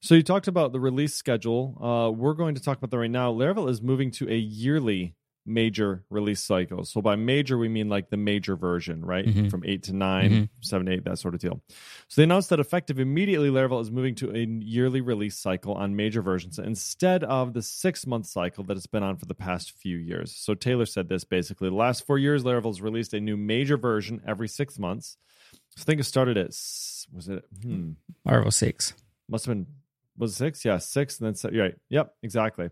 So 0.00 0.14
you 0.14 0.22
talked 0.22 0.48
about 0.48 0.72
the 0.72 0.80
release 0.80 1.14
schedule. 1.14 1.78
Uh, 1.80 2.10
we're 2.10 2.34
going 2.34 2.54
to 2.54 2.62
talk 2.62 2.78
about 2.78 2.90
that 2.90 2.98
right 2.98 3.10
now. 3.10 3.32
Laravel 3.32 3.68
is 3.68 3.82
moving 3.82 4.10
to 4.12 4.30
a 4.30 4.36
yearly 4.36 5.14
major 5.44 6.04
release 6.08 6.42
cycles. 6.42 6.90
So 6.90 7.02
by 7.02 7.16
major, 7.16 7.58
we 7.58 7.68
mean 7.68 7.88
like 7.88 8.10
the 8.10 8.16
major 8.16 8.54
version, 8.56 9.04
right? 9.04 9.26
Mhm. 9.26 9.50
From 9.50 9.64
eight 9.64 9.82
to 9.84 9.92
9 9.92 10.30
Mhm. 10.30 10.48
seven 10.60 10.86
to 10.86 10.92
eight, 10.92 11.04
that 11.04 11.18
sort 11.18 11.34
of 11.34 11.40
deal. 11.40 11.62
So 12.08 12.20
they 12.20 12.24
announced 12.24 12.50
that 12.50 12.60
effective 12.60 13.00
immediately, 13.00 13.48
Laravel 13.50 13.80
is 13.80 13.90
moving 13.90 14.14
to 14.16 14.30
a 14.30 14.46
yearly 14.46 15.00
release 15.00 15.36
cycle 15.36 15.74
on 15.74 15.96
major 15.96 16.22
versions 16.22 16.58
instead 16.58 17.24
of 17.24 17.54
the 17.54 17.62
six 17.62 18.06
month 18.06 18.26
cycle 18.26 18.62
that 18.64 18.76
it's 18.76 18.86
been 18.86 19.02
on 19.02 19.16
for 19.16 19.26
the 19.26 19.34
past 19.34 19.72
few 19.72 19.96
years. 19.96 20.32
So 20.36 20.54
Taylor 20.54 20.86
said 20.86 21.08
this 21.08 21.24
basically 21.24 21.68
the 21.68 21.74
last 21.74 22.06
four 22.06 22.18
years, 22.18 22.44
Laravel 22.44 22.66
has 22.70 22.80
released 22.80 23.12
a 23.12 23.20
new 23.20 23.36
major 23.36 23.76
version 23.76 24.20
every 24.26 24.48
six 24.48 24.78
months. 24.78 25.16
So 25.70 25.82
I 25.82 25.84
think 25.84 26.00
it 26.00 26.04
started 26.04 26.36
at, 26.36 26.48
was 27.12 27.28
it, 27.28 27.44
hmm, 27.62 27.92
Laravel 28.26 28.52
6 28.52 28.94
must 29.28 29.46
have 29.46 29.54
been 29.56 29.66
was 30.18 30.32
it 30.32 30.36
six 30.36 30.64
yeah 30.64 30.76
six 30.76 31.18
and 31.18 31.34
then 31.34 31.58
right 31.58 31.74
yep 31.88 32.14
exactly 32.22 32.68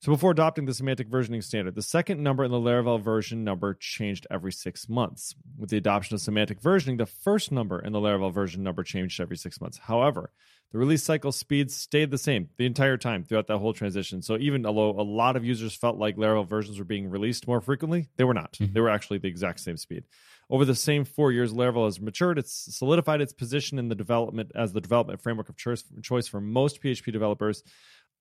so 0.00 0.12
before 0.12 0.30
adopting 0.30 0.64
the 0.64 0.74
semantic 0.74 1.08
versioning 1.08 1.42
standard 1.42 1.74
the 1.74 1.82
second 1.82 2.22
number 2.22 2.44
in 2.44 2.50
the 2.50 2.56
laravel 2.58 3.00
version 3.00 3.44
number 3.44 3.74
changed 3.74 4.26
every 4.30 4.52
six 4.52 4.88
months 4.88 5.34
with 5.58 5.70
the 5.70 5.76
adoption 5.76 6.14
of 6.14 6.20
semantic 6.20 6.60
versioning 6.60 6.98
the 6.98 7.06
first 7.06 7.50
number 7.52 7.78
in 7.80 7.92
the 7.92 7.98
laravel 8.00 8.32
version 8.32 8.62
number 8.62 8.82
changed 8.82 9.20
every 9.20 9.36
six 9.36 9.60
months 9.60 9.78
however 9.78 10.32
the 10.70 10.78
release 10.78 11.02
cycle 11.02 11.32
speeds 11.32 11.74
stayed 11.74 12.10
the 12.10 12.18
same 12.18 12.48
the 12.58 12.66
entire 12.66 12.96
time 12.96 13.24
throughout 13.24 13.46
that 13.46 13.58
whole 13.58 13.72
transition 13.72 14.22
so 14.22 14.36
even 14.38 14.64
although 14.66 14.90
a 14.90 15.02
lot 15.02 15.36
of 15.36 15.44
users 15.44 15.74
felt 15.74 15.96
like 15.96 16.16
laravel 16.16 16.46
versions 16.46 16.78
were 16.78 16.84
being 16.84 17.08
released 17.08 17.46
more 17.48 17.60
frequently 17.60 18.08
they 18.16 18.24
were 18.24 18.34
not 18.34 18.52
Mhm. 18.54 18.72
they 18.74 18.80
were 18.80 18.90
actually 18.90 19.18
the 19.18 19.28
exact 19.28 19.60
same 19.60 19.76
speed 19.76 20.04
over 20.50 20.64
the 20.64 20.74
same 20.74 21.04
four 21.04 21.30
years, 21.30 21.52
Laravel 21.52 21.84
has 21.84 22.00
matured. 22.00 22.38
It's 22.38 22.74
solidified 22.74 23.20
its 23.20 23.34
position 23.34 23.78
in 23.78 23.90
the 23.90 23.94
development 23.94 24.50
as 24.54 24.72
the 24.72 24.80
development 24.80 25.20
framework 25.20 25.50
of 25.50 25.56
choice 25.56 26.26
for 26.26 26.40
most 26.40 26.80
PHP 26.80 27.12
developers. 27.12 27.62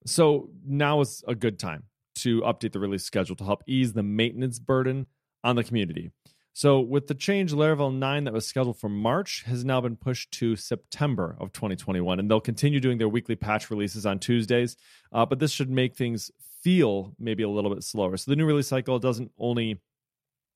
So 0.05 0.49
now 0.65 1.01
is 1.01 1.23
a 1.27 1.35
good 1.35 1.59
time 1.59 1.83
to 2.17 2.41
update 2.41 2.71
the 2.71 2.79
release 2.79 3.03
schedule 3.03 3.35
to 3.35 3.43
help 3.43 3.63
ease 3.67 3.93
the 3.93 4.03
maintenance 4.03 4.59
burden 4.59 5.07
on 5.43 5.55
the 5.55 5.63
community. 5.63 6.11
So 6.53 6.79
with 6.79 7.05
the 7.05 7.13
change, 7.13 7.53
Laravel 7.53 7.93
9 7.93 8.23
that 8.23 8.33
was 8.33 8.47
scheduled 8.47 8.79
for 8.79 8.89
March 8.89 9.43
has 9.45 9.63
now 9.63 9.79
been 9.79 9.95
pushed 9.95 10.31
to 10.31 10.55
September 10.55 11.37
of 11.39 11.53
2021, 11.53 12.19
and 12.19 12.31
they'll 12.31 12.41
continue 12.41 12.79
doing 12.79 12.97
their 12.97 13.07
weekly 13.07 13.35
patch 13.35 13.69
releases 13.69 14.07
on 14.07 14.17
Tuesdays. 14.17 14.75
Uh, 15.11 15.23
but 15.23 15.37
this 15.37 15.51
should 15.51 15.69
make 15.69 15.95
things 15.95 16.31
feel 16.63 17.13
maybe 17.19 17.43
a 17.43 17.49
little 17.49 17.71
bit 17.71 17.83
slower. 17.83 18.17
So 18.17 18.31
the 18.31 18.35
new 18.35 18.45
release 18.47 18.67
cycle 18.67 18.97
doesn't 18.97 19.31
only 19.37 19.79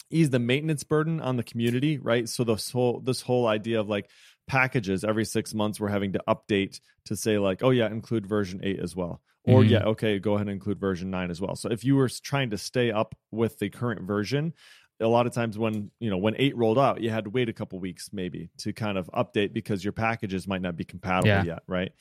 ease 0.10 0.32
the 0.32 0.40
maintenance 0.40 0.84
burden 0.84 1.22
on 1.22 1.38
the 1.38 1.44
community, 1.44 2.00
right? 2.00 2.28
So 2.28 2.44
this 2.44 2.72
whole 2.72 3.00
this 3.00 3.22
whole 3.22 3.46
idea 3.46 3.80
of 3.80 3.88
like 3.88 4.10
packages 4.48 5.04
every 5.04 5.26
six 5.26 5.54
months 5.54 5.80
we're 5.80 5.90
having 5.90 6.14
to 6.14 6.24
update 6.28 6.80
to 7.06 7.16
say 7.16 7.38
like, 7.38 7.64
oh 7.64 7.70
yeah, 7.70 7.88
include 7.88 8.26
version 8.26 8.60
eight 8.64 8.80
as 8.80 8.96
well. 8.96 9.22
Or 9.44 9.64
Mhm. 9.64 9.70
yeah, 9.72 9.84
okay, 9.86 10.20
go 10.20 10.36
ahead 10.36 10.48
and 10.48 10.54
include 10.54 10.80
version 10.80 11.10
nine 11.10 11.32
as 11.32 11.42
well. 11.42 11.56
So 11.56 11.70
if 11.72 11.84
you 11.84 11.96
were 11.96 12.10
trying 12.10 12.52
to 12.52 12.58
stay 12.58 12.92
up 12.92 13.16
with 13.32 13.58
the 13.60 13.70
current 13.70 14.02
version, 14.04 14.54
a 15.00 15.08
lot 15.08 15.26
of 15.26 15.34
times 15.34 15.58
when 15.58 15.90
you 16.00 16.12
know 16.12 16.18
when 16.18 16.36
eight 16.38 16.56
rolled 16.56 16.78
out, 16.78 17.02
you 17.02 17.10
had 17.10 17.24
to 17.24 17.32
wait 17.32 17.50
a 17.50 17.54
couple 17.54 17.80
weeks 17.80 18.10
maybe 18.14 18.52
to 18.60 18.72
kind 18.72 19.00
of 19.00 19.10
update 19.16 19.52
because 19.52 19.84
your 19.84 19.94
packages 19.94 20.48
might 20.48 20.62
not 20.62 20.76
be 20.76 20.84
compatible 20.84 21.28
Yeah. 21.28 21.44
yet, 21.44 21.64
right? 21.68 21.92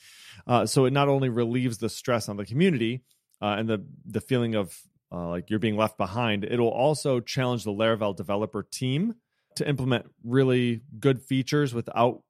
Uh, 0.45 0.67
so 0.67 0.85
it 0.85 0.93
not 0.93 1.07
only 1.07 1.29
relieves 1.29 1.79
the 1.79 1.89
stress 1.89 2.29
on 2.29 2.37
the 2.37 2.45
community 2.45 3.01
uh, 3.41 3.55
and 3.57 3.67
the 3.67 3.83
the 4.05 4.21
feeling 4.21 4.53
of 4.53 4.79
uh, 5.11 5.27
like 5.29 5.49
you're 5.49 5.57
being 5.59 5.77
left 5.77 5.97
behind, 5.97 6.43
it'll 6.43 6.69
also 6.69 7.19
challenge 7.19 7.63
the 7.63 7.71
Laravel 7.71 8.15
developer 8.15 8.61
team 8.61 9.15
to 9.55 9.67
implement 9.67 10.05
really 10.23 10.81
good 10.99 11.21
features 11.23 11.73
without 11.73 12.21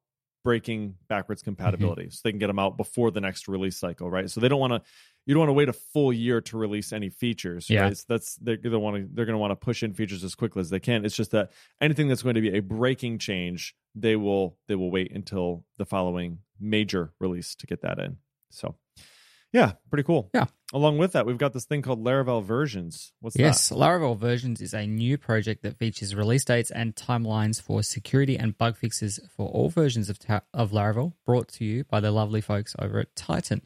breaking 0.44 0.96
backwards 1.08 1.42
mm-hmm. 1.42 1.50
compatibility 1.50 2.10
so 2.10 2.22
they 2.24 2.32
can 2.32 2.40
get 2.40 2.48
them 2.48 2.60
out 2.60 2.78
before 2.78 3.12
the 3.12 3.22
next 3.22 3.48
release 3.48 3.78
cycle 3.78 4.10
right? 4.10 4.30
So 4.30 4.40
they 4.40 4.48
don't 4.48 4.60
want 4.60 4.74
to 4.74 4.82
you 5.26 5.34
don't 5.36 5.42
want 5.42 5.50
to 5.50 5.54
wait 5.54 5.70
a 5.70 5.74
full 5.74 6.12
year 6.12 6.42
to 6.42 6.58
release 6.58 6.92
any 6.92 7.10
features 7.10 7.70
Yeah. 7.70 7.84
right? 7.84 7.98
So 7.98 8.06
that's 8.08 8.36
they're 8.36 8.58
going 8.58 8.74
to 8.74 8.80
want 8.80 8.96
to 8.98 9.10
they're 9.14 9.26
going 9.26 9.36
to 9.36 9.40
want 9.40 9.52
to 9.52 9.56
push 9.56 9.84
in 9.84 9.94
features 9.94 10.24
as 10.24 10.36
quickly 10.36 10.62
as 10.62 10.70
they 10.70 10.80
can. 10.80 11.06
It's 11.06 11.16
just 11.16 11.32
that 11.32 11.52
anything 11.80 12.08
that's 12.08 12.24
going 12.24 12.36
to 12.36 12.42
be 12.42 12.58
a 12.58 12.62
breaking 12.62 13.20
change 13.20 13.76
they 13.96 14.16
will 14.16 14.58
they 14.68 14.76
will 14.76 14.92
wait 14.92 15.12
until 15.14 15.66
the 15.78 15.86
following 15.86 16.40
major 16.60 17.14
release 17.20 17.56
to 17.56 17.68
get 17.68 17.82
that 17.82 18.00
in. 18.00 18.18
So 18.50 18.76
yeah 19.54 19.74
pretty 19.90 20.04
cool 20.04 20.30
Yeah. 20.34 20.46
along 20.74 20.98
with 20.98 21.12
that 21.14 21.26
we've 21.26 21.38
got 21.38 21.54
this 21.54 21.66
thing 21.66 21.82
called 21.82 22.04
laravel 22.04 22.44
versions 22.44 23.12
what's 23.20 23.38
Yes, 23.38 23.70
that 23.70 23.76
Yes, 23.76 23.82
Laravel 23.82 24.18
Versions 24.18 24.62
is 24.62 24.74
a 24.74 24.86
new 24.88 25.18
project 25.18 25.64
that 25.64 25.78
features 25.78 26.16
release 26.16 26.46
dates 26.46 26.72
and 26.72 26.96
timelines 26.96 27.62
for 27.62 27.84
security 27.84 28.38
and 28.38 28.58
bug 28.58 28.78
fixes 28.78 29.20
for 29.36 29.48
all 29.50 29.70
versions 29.70 30.10
of, 30.10 30.20
ta- 30.20 30.42
of 30.54 30.72
Laravel, 30.72 31.14
brought 31.26 31.48
to 31.50 31.66
you 31.66 31.84
by 31.86 32.00
the 32.00 32.12
lovely 32.12 32.42
folks 32.42 32.76
over 32.80 33.00
at 33.00 33.16
Tighten. 33.16 33.62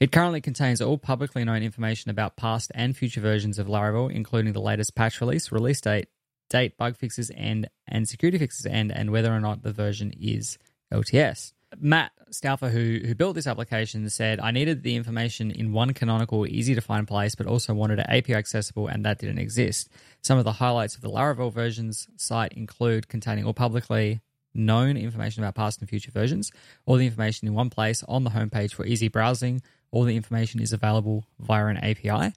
It 0.00 0.12
currently 0.12 0.40
contains 0.42 0.82
all 0.82 0.98
publicly 0.98 1.44
known 1.44 1.62
information 1.62 2.10
about 2.10 2.36
past 2.36 2.70
and 2.74 2.94
future 2.96 3.22
versions 3.22 3.58
of 3.58 3.66
Laravel, 3.68 4.10
including 4.12 4.52
the 4.52 4.60
latest 4.60 4.94
patch 4.94 5.20
release, 5.22 5.50
release 5.50 5.80
date, 5.80 6.08
date, 6.50 6.76
bug 6.76 6.96
fixes, 6.96 7.30
and 7.30 7.68
and 7.88 8.06
security 8.06 8.36
fixes, 8.38 8.66
and 8.66 8.92
and 8.92 9.10
whether 9.10 9.32
or 9.34 9.40
not 9.40 9.62
the 9.62 9.72
version 9.72 10.12
is 10.20 10.58
LTS. 10.92 11.52
Matt 11.78 12.12
Stauffer, 12.30 12.68
who 12.68 13.00
who 13.04 13.14
built 13.14 13.34
this 13.34 13.46
application, 13.46 14.08
said, 14.10 14.40
"I 14.40 14.50
needed 14.50 14.82
the 14.82 14.96
information 14.96 15.50
in 15.50 15.72
one 15.72 15.92
canonical, 15.92 16.46
easy 16.46 16.74
to 16.74 16.80
find 16.80 17.06
place, 17.06 17.34
but 17.34 17.46
also 17.46 17.74
wanted 17.74 17.98
it 17.98 18.06
API 18.08 18.34
accessible, 18.34 18.88
and 18.88 19.04
that 19.04 19.18
didn't 19.18 19.38
exist. 19.38 19.88
Some 20.22 20.38
of 20.38 20.44
the 20.44 20.52
highlights 20.52 20.94
of 20.94 21.02
the 21.02 21.10
Laravel 21.10 21.52
versions 21.52 22.08
site 22.16 22.52
include 22.52 23.08
containing 23.08 23.44
all 23.44 23.54
publicly 23.54 24.20
known 24.54 24.96
information 24.96 25.42
about 25.42 25.54
past 25.54 25.80
and 25.80 25.88
future 25.88 26.10
versions, 26.10 26.52
all 26.84 26.96
the 26.96 27.06
information 27.06 27.48
in 27.48 27.54
one 27.54 27.70
place 27.70 28.02
on 28.06 28.24
the 28.24 28.30
homepage 28.30 28.72
for 28.72 28.84
easy 28.84 29.08
browsing. 29.08 29.62
All 29.90 30.04
the 30.04 30.16
information 30.16 30.60
is 30.60 30.72
available 30.72 31.26
via 31.38 31.66
an 31.66 31.78
API." 31.78 32.32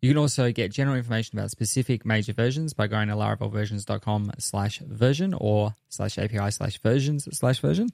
You 0.00 0.10
can 0.10 0.18
also 0.18 0.50
get 0.50 0.72
general 0.72 0.96
information 0.96 1.38
about 1.38 1.52
specific 1.52 2.04
major 2.04 2.32
versions 2.32 2.72
by 2.72 2.88
going 2.88 3.06
to 3.06 3.14
laravelversions.com 3.14 4.32
slash 4.38 4.80
version 4.80 5.32
or 5.32 5.76
slash 5.88 6.18
API 6.18 6.50
slash 6.50 6.78
versions 6.78 7.28
slash 7.30 7.60
version. 7.60 7.88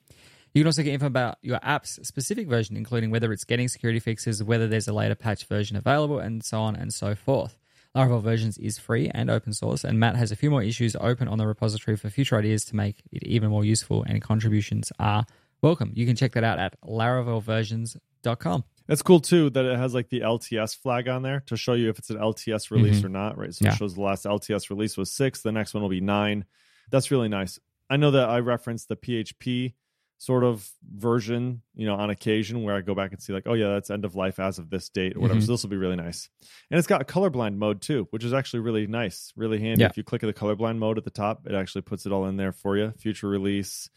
You 0.54 0.62
can 0.62 0.66
also 0.66 0.82
get 0.82 0.94
info 0.94 1.06
about 1.06 1.36
your 1.42 1.58
app's 1.62 1.98
specific 2.06 2.48
version, 2.48 2.76
including 2.76 3.10
whether 3.10 3.32
it's 3.32 3.44
getting 3.44 3.68
security 3.68 4.00
fixes, 4.00 4.42
whether 4.42 4.66
there's 4.66 4.88
a 4.88 4.92
later 4.92 5.14
patch 5.14 5.44
version 5.44 5.76
available, 5.76 6.18
and 6.18 6.42
so 6.44 6.60
on 6.60 6.74
and 6.76 6.92
so 6.92 7.14
forth. 7.14 7.56
Laravel 7.96 8.22
Versions 8.22 8.58
is 8.58 8.78
free 8.78 9.10
and 9.14 9.30
open 9.30 9.52
source, 9.52 9.82
and 9.84 9.98
Matt 9.98 10.14
has 10.16 10.30
a 10.30 10.36
few 10.36 10.50
more 10.50 10.62
issues 10.62 10.94
open 11.00 11.26
on 11.26 11.38
the 11.38 11.46
repository 11.46 11.96
for 11.96 12.10
future 12.10 12.36
ideas 12.36 12.64
to 12.66 12.76
make 12.76 13.02
it 13.10 13.22
even 13.24 13.50
more 13.50 13.64
useful, 13.64 14.04
and 14.04 14.20
contributions 14.22 14.92
are 14.98 15.24
welcome. 15.62 15.92
You 15.94 16.06
can 16.06 16.14
check 16.14 16.32
that 16.32 16.44
out 16.44 16.58
at 16.58 16.80
laravelversions.com. 16.82 18.64
It's 18.88 19.02
cool 19.02 19.20
too 19.20 19.50
that 19.50 19.64
it 19.64 19.76
has 19.78 19.94
like 19.94 20.08
the 20.08 20.20
LTS 20.20 20.76
flag 20.76 21.08
on 21.08 21.22
there 21.22 21.40
to 21.46 21.56
show 21.56 21.74
you 21.74 21.90
if 21.90 21.98
it's 21.98 22.10
an 22.10 22.16
LTS 22.18 22.70
release 22.70 23.00
Mhm. 23.00 23.04
or 23.04 23.08
not, 23.10 23.36
right? 23.36 23.54
So 23.54 23.64
Yeah. 23.66 23.72
it 23.72 23.76
shows 23.76 23.94
the 23.94 24.00
last 24.00 24.24
LTS 24.24 24.70
release 24.70 24.96
was 24.96 25.12
six, 25.12 25.42
the 25.42 25.52
next 25.52 25.74
one 25.74 25.82
will 25.82 25.90
be 25.90 26.00
nine. 26.00 26.44
That's 26.90 27.10
really 27.10 27.28
nice. 27.28 27.58
I 27.90 27.96
know 27.96 28.10
that 28.12 28.28
I 28.28 28.38
referenced 28.40 28.88
the 28.88 28.96
PHP 28.96 29.74
sort 30.20 30.42
of 30.42 30.68
version, 30.92 31.62
you 31.76 31.86
know, 31.86 31.94
on 31.94 32.10
occasion 32.10 32.64
where 32.64 32.74
I 32.74 32.80
go 32.80 32.94
back 32.94 33.12
and 33.12 33.22
see 33.22 33.32
like, 33.32 33.44
oh 33.46 33.54
yeah, 33.54 33.68
that's 33.68 33.88
end 33.88 34.04
of 34.04 34.16
life 34.16 34.40
as 34.40 34.58
of 34.58 34.68
this 34.68 34.88
date 34.88 35.16
or 35.16 35.20
whatever. 35.20 35.38
Mhm. 35.38 35.46
So 35.46 35.52
this 35.52 35.62
will 35.62 35.70
be 35.70 35.76
really 35.76 35.94
nice. 35.96 36.28
And 36.70 36.78
it's 36.78 36.88
got 36.88 37.00
a 37.00 37.04
colorblind 37.04 37.56
mode 37.56 37.80
too, 37.80 38.08
which 38.10 38.24
is 38.24 38.32
actually 38.32 38.60
really 38.60 38.88
nice, 38.88 39.32
really 39.36 39.60
handy. 39.60 39.82
Yeah. 39.82 39.88
If 39.88 39.96
you 39.96 40.02
click 40.02 40.22
the 40.22 40.34
colorblind 40.34 40.78
mode 40.78 40.98
at 40.98 41.04
the 41.04 41.10
top, 41.10 41.46
it 41.46 41.54
actually 41.54 41.82
puts 41.82 42.04
it 42.04 42.10
all 42.12 42.26
in 42.26 42.36
there 42.36 42.50
for 42.52 42.76
you. 42.76 42.92
Future 42.98 43.28
release, 43.28 43.88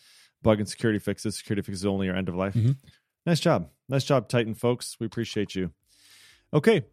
bug 0.44 0.60
and 0.60 0.70
security 0.70 1.00
fixes, 1.00 1.38
security 1.38 1.64
fixes 1.64 1.86
only 1.88 2.08
or 2.08 2.16
end 2.16 2.30
of 2.30 2.36
life. 2.36 2.54
Mhm. 2.54 2.78
Nice 3.26 3.40
job. 3.40 3.70
Nice 3.90 4.04
job, 4.04 4.30
Tighten 4.30 4.54
folks. 4.54 4.98
We 5.00 5.08
appreciate 5.08 5.56
you. 5.56 5.72
Okay. 6.54 6.84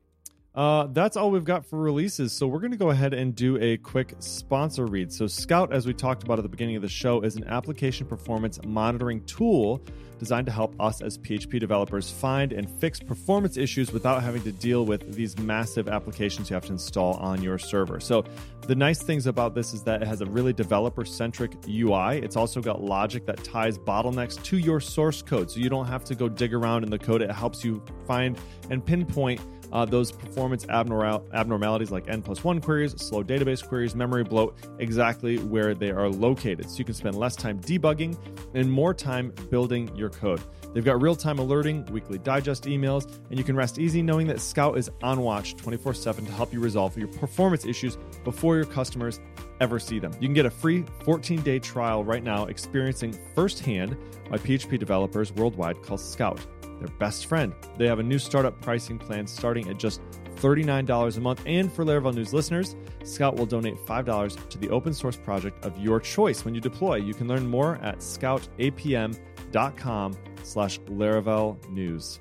Uh, 0.54 0.88
that's 0.92 1.16
all 1.16 1.30
we've 1.30 1.44
got 1.44 1.64
for 1.64 1.78
releases. 1.78 2.32
So 2.32 2.46
we're 2.46 2.58
going 2.58 2.72
to 2.72 2.76
go 2.76 2.90
ahead 2.90 3.14
and 3.14 3.34
do 3.34 3.58
a 3.60 3.76
quick 3.76 4.14
sponsor 4.18 4.86
read. 4.86 5.12
So 5.12 5.26
Scout, 5.26 5.72
as 5.72 5.86
we 5.86 5.94
talked 5.94 6.24
about 6.24 6.38
at 6.38 6.42
the 6.42 6.48
beginning 6.48 6.76
of 6.76 6.82
the 6.82 6.88
show, 6.88 7.20
is 7.20 7.36
an 7.36 7.44
application 7.44 8.06
performance 8.06 8.58
monitoring 8.64 9.24
tool 9.24 9.82
designed 10.18 10.46
to 10.46 10.52
help 10.52 10.74
us 10.80 11.00
as 11.00 11.16
PHP 11.18 11.60
developers 11.60 12.10
find 12.10 12.52
and 12.52 12.68
fix 12.68 13.00
performance 13.00 13.56
issues 13.56 13.92
without 13.92 14.22
having 14.22 14.42
to 14.42 14.52
deal 14.52 14.84
with 14.84 15.14
these 15.14 15.38
massive 15.38 15.88
applications 15.88 16.50
you 16.50 16.54
have 16.54 16.64
to 16.66 16.72
install 16.72 17.14
on 17.14 17.40
your 17.40 17.58
server. 17.58 18.00
So 18.00 18.24
the 18.62 18.74
nice 18.74 19.00
things 19.00 19.26
about 19.26 19.54
this 19.54 19.72
is 19.72 19.84
that 19.84 20.02
it 20.02 20.08
has 20.08 20.20
a 20.20 20.26
really 20.26 20.52
developer 20.52 21.04
centric 21.04 21.52
UI. 21.68 22.18
It's 22.18 22.36
also 22.36 22.60
got 22.60 22.82
logic 22.82 23.26
that 23.26 23.44
ties 23.44 23.78
bottlenecks 23.78 24.42
to 24.44 24.58
your 24.58 24.80
source 24.80 25.22
code. 25.22 25.50
So 25.50 25.60
you 25.60 25.68
don't 25.68 25.86
have 25.86 26.04
to 26.04 26.14
go 26.14 26.28
dig 26.28 26.52
around 26.52 26.82
in 26.82 26.90
the 26.90 26.98
code. 26.98 27.22
It 27.22 27.30
helps 27.30 27.64
you 27.64 27.82
find 28.06 28.36
and 28.70 28.84
pinpoint 28.84 29.40
uh, 29.72 29.84
those 29.84 30.10
performance 30.12 30.66
abnormal- 30.68 31.26
abnormalities 31.32 31.90
like 31.90 32.08
n 32.08 32.22
plus 32.22 32.44
one 32.44 32.60
queries, 32.60 32.92
slow 33.00 33.22
database 33.22 33.66
queries, 33.66 33.94
memory 33.94 34.24
bloat, 34.24 34.56
exactly 34.78 35.38
where 35.38 35.74
they 35.74 35.90
are 35.90 36.08
located. 36.08 36.70
So 36.70 36.78
you 36.78 36.84
can 36.84 36.94
spend 36.94 37.16
less 37.16 37.36
time 37.36 37.60
debugging 37.60 38.16
and 38.54 38.70
more 38.70 38.94
time 38.94 39.32
building 39.50 39.94
your 39.96 40.10
code. 40.10 40.40
They've 40.74 40.84
got 40.84 41.00
real 41.00 41.16
time 41.16 41.38
alerting, 41.38 41.86
weekly 41.86 42.18
digest 42.18 42.64
emails, 42.64 43.18
and 43.30 43.38
you 43.38 43.44
can 43.44 43.56
rest 43.56 43.78
easy 43.78 44.02
knowing 44.02 44.26
that 44.28 44.40
Scout 44.40 44.78
is 44.78 44.90
on 45.02 45.20
watch 45.20 45.56
24 45.56 45.94
7 45.94 46.26
to 46.26 46.32
help 46.32 46.52
you 46.52 46.60
resolve 46.60 46.96
your 46.96 47.08
performance 47.08 47.64
issues 47.64 47.96
before 48.24 48.56
your 48.56 48.64
customers 48.64 49.20
ever 49.60 49.78
see 49.78 49.98
them. 49.98 50.12
You 50.20 50.28
can 50.28 50.34
get 50.34 50.46
a 50.46 50.50
free 50.50 50.84
14 51.04 51.42
day 51.42 51.58
trial 51.58 52.04
right 52.04 52.22
now, 52.22 52.46
experiencing 52.46 53.18
firsthand 53.34 53.96
why 54.28 54.38
PHP 54.38 54.78
developers 54.78 55.32
worldwide 55.32 55.82
call 55.82 55.98
Scout 55.98 56.38
their 56.78 56.94
best 56.98 57.26
friend. 57.26 57.52
They 57.76 57.86
have 57.86 57.98
a 57.98 58.02
new 58.02 58.18
startup 58.18 58.60
pricing 58.60 58.98
plan 58.98 59.26
starting 59.26 59.68
at 59.68 59.78
just 59.78 60.00
$39 60.36 61.16
a 61.16 61.20
month. 61.20 61.42
And 61.46 61.72
for 61.72 61.84
Laravel 61.84 62.14
News 62.14 62.32
listeners, 62.32 62.76
Scout 63.04 63.36
will 63.36 63.46
donate 63.46 63.76
$5 63.76 64.48
to 64.48 64.58
the 64.58 64.70
open 64.70 64.94
source 64.94 65.16
project 65.16 65.64
of 65.64 65.76
your 65.78 66.00
choice 66.00 66.44
when 66.44 66.54
you 66.54 66.60
deploy. 66.60 66.96
You 66.96 67.14
can 67.14 67.28
learn 67.28 67.46
more 67.46 67.76
at 67.76 67.98
scoutapm.com 67.98 70.16
slash 70.42 70.78
Laravel 70.80 71.70
News. 71.70 72.20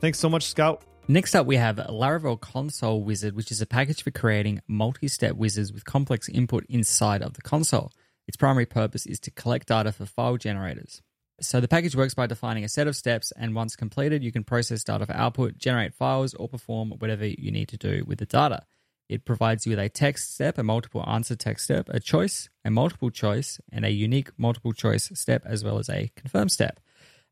Thanks 0.00 0.18
so 0.18 0.28
much, 0.28 0.44
Scout. 0.44 0.82
Next 1.08 1.36
up, 1.36 1.46
we 1.46 1.56
have 1.56 1.76
Laravel 1.76 2.40
Console 2.40 3.02
Wizard, 3.02 3.36
which 3.36 3.52
is 3.52 3.60
a 3.60 3.66
package 3.66 4.02
for 4.02 4.10
creating 4.10 4.60
multi 4.66 5.06
step 5.06 5.36
wizards 5.36 5.72
with 5.72 5.84
complex 5.84 6.28
input 6.28 6.66
inside 6.68 7.22
of 7.22 7.34
the 7.34 7.42
console. 7.42 7.92
Its 8.26 8.36
primary 8.36 8.66
purpose 8.66 9.06
is 9.06 9.20
to 9.20 9.30
collect 9.30 9.68
data 9.68 9.92
for 9.92 10.04
file 10.04 10.36
generators. 10.36 11.02
So 11.40 11.60
the 11.60 11.68
package 11.68 11.94
works 11.94 12.14
by 12.14 12.26
defining 12.26 12.64
a 12.64 12.68
set 12.68 12.86
of 12.86 12.96
steps, 12.96 13.30
and 13.36 13.54
once 13.54 13.76
completed, 13.76 14.24
you 14.24 14.32
can 14.32 14.42
process 14.42 14.82
data 14.82 15.04
for 15.04 15.12
output, 15.12 15.58
generate 15.58 15.92
files, 15.92 16.32
or 16.32 16.48
perform 16.48 16.92
whatever 16.98 17.26
you 17.26 17.50
need 17.50 17.68
to 17.68 17.76
do 17.76 18.04
with 18.06 18.18
the 18.18 18.26
data. 18.26 18.64
It 19.08 19.24
provides 19.24 19.66
you 19.66 19.70
with 19.70 19.78
a 19.78 19.88
text 19.88 20.34
step, 20.34 20.56
a 20.58 20.62
multiple 20.62 21.04
answer 21.06 21.36
text 21.36 21.64
step, 21.64 21.88
a 21.90 22.00
choice, 22.00 22.48
a 22.64 22.70
multiple 22.70 23.10
choice, 23.10 23.60
and 23.70 23.84
a 23.84 23.90
unique 23.90 24.30
multiple 24.38 24.72
choice 24.72 25.10
step, 25.14 25.42
as 25.44 25.62
well 25.62 25.78
as 25.78 25.90
a 25.90 26.10
confirm 26.16 26.48
step. 26.48 26.80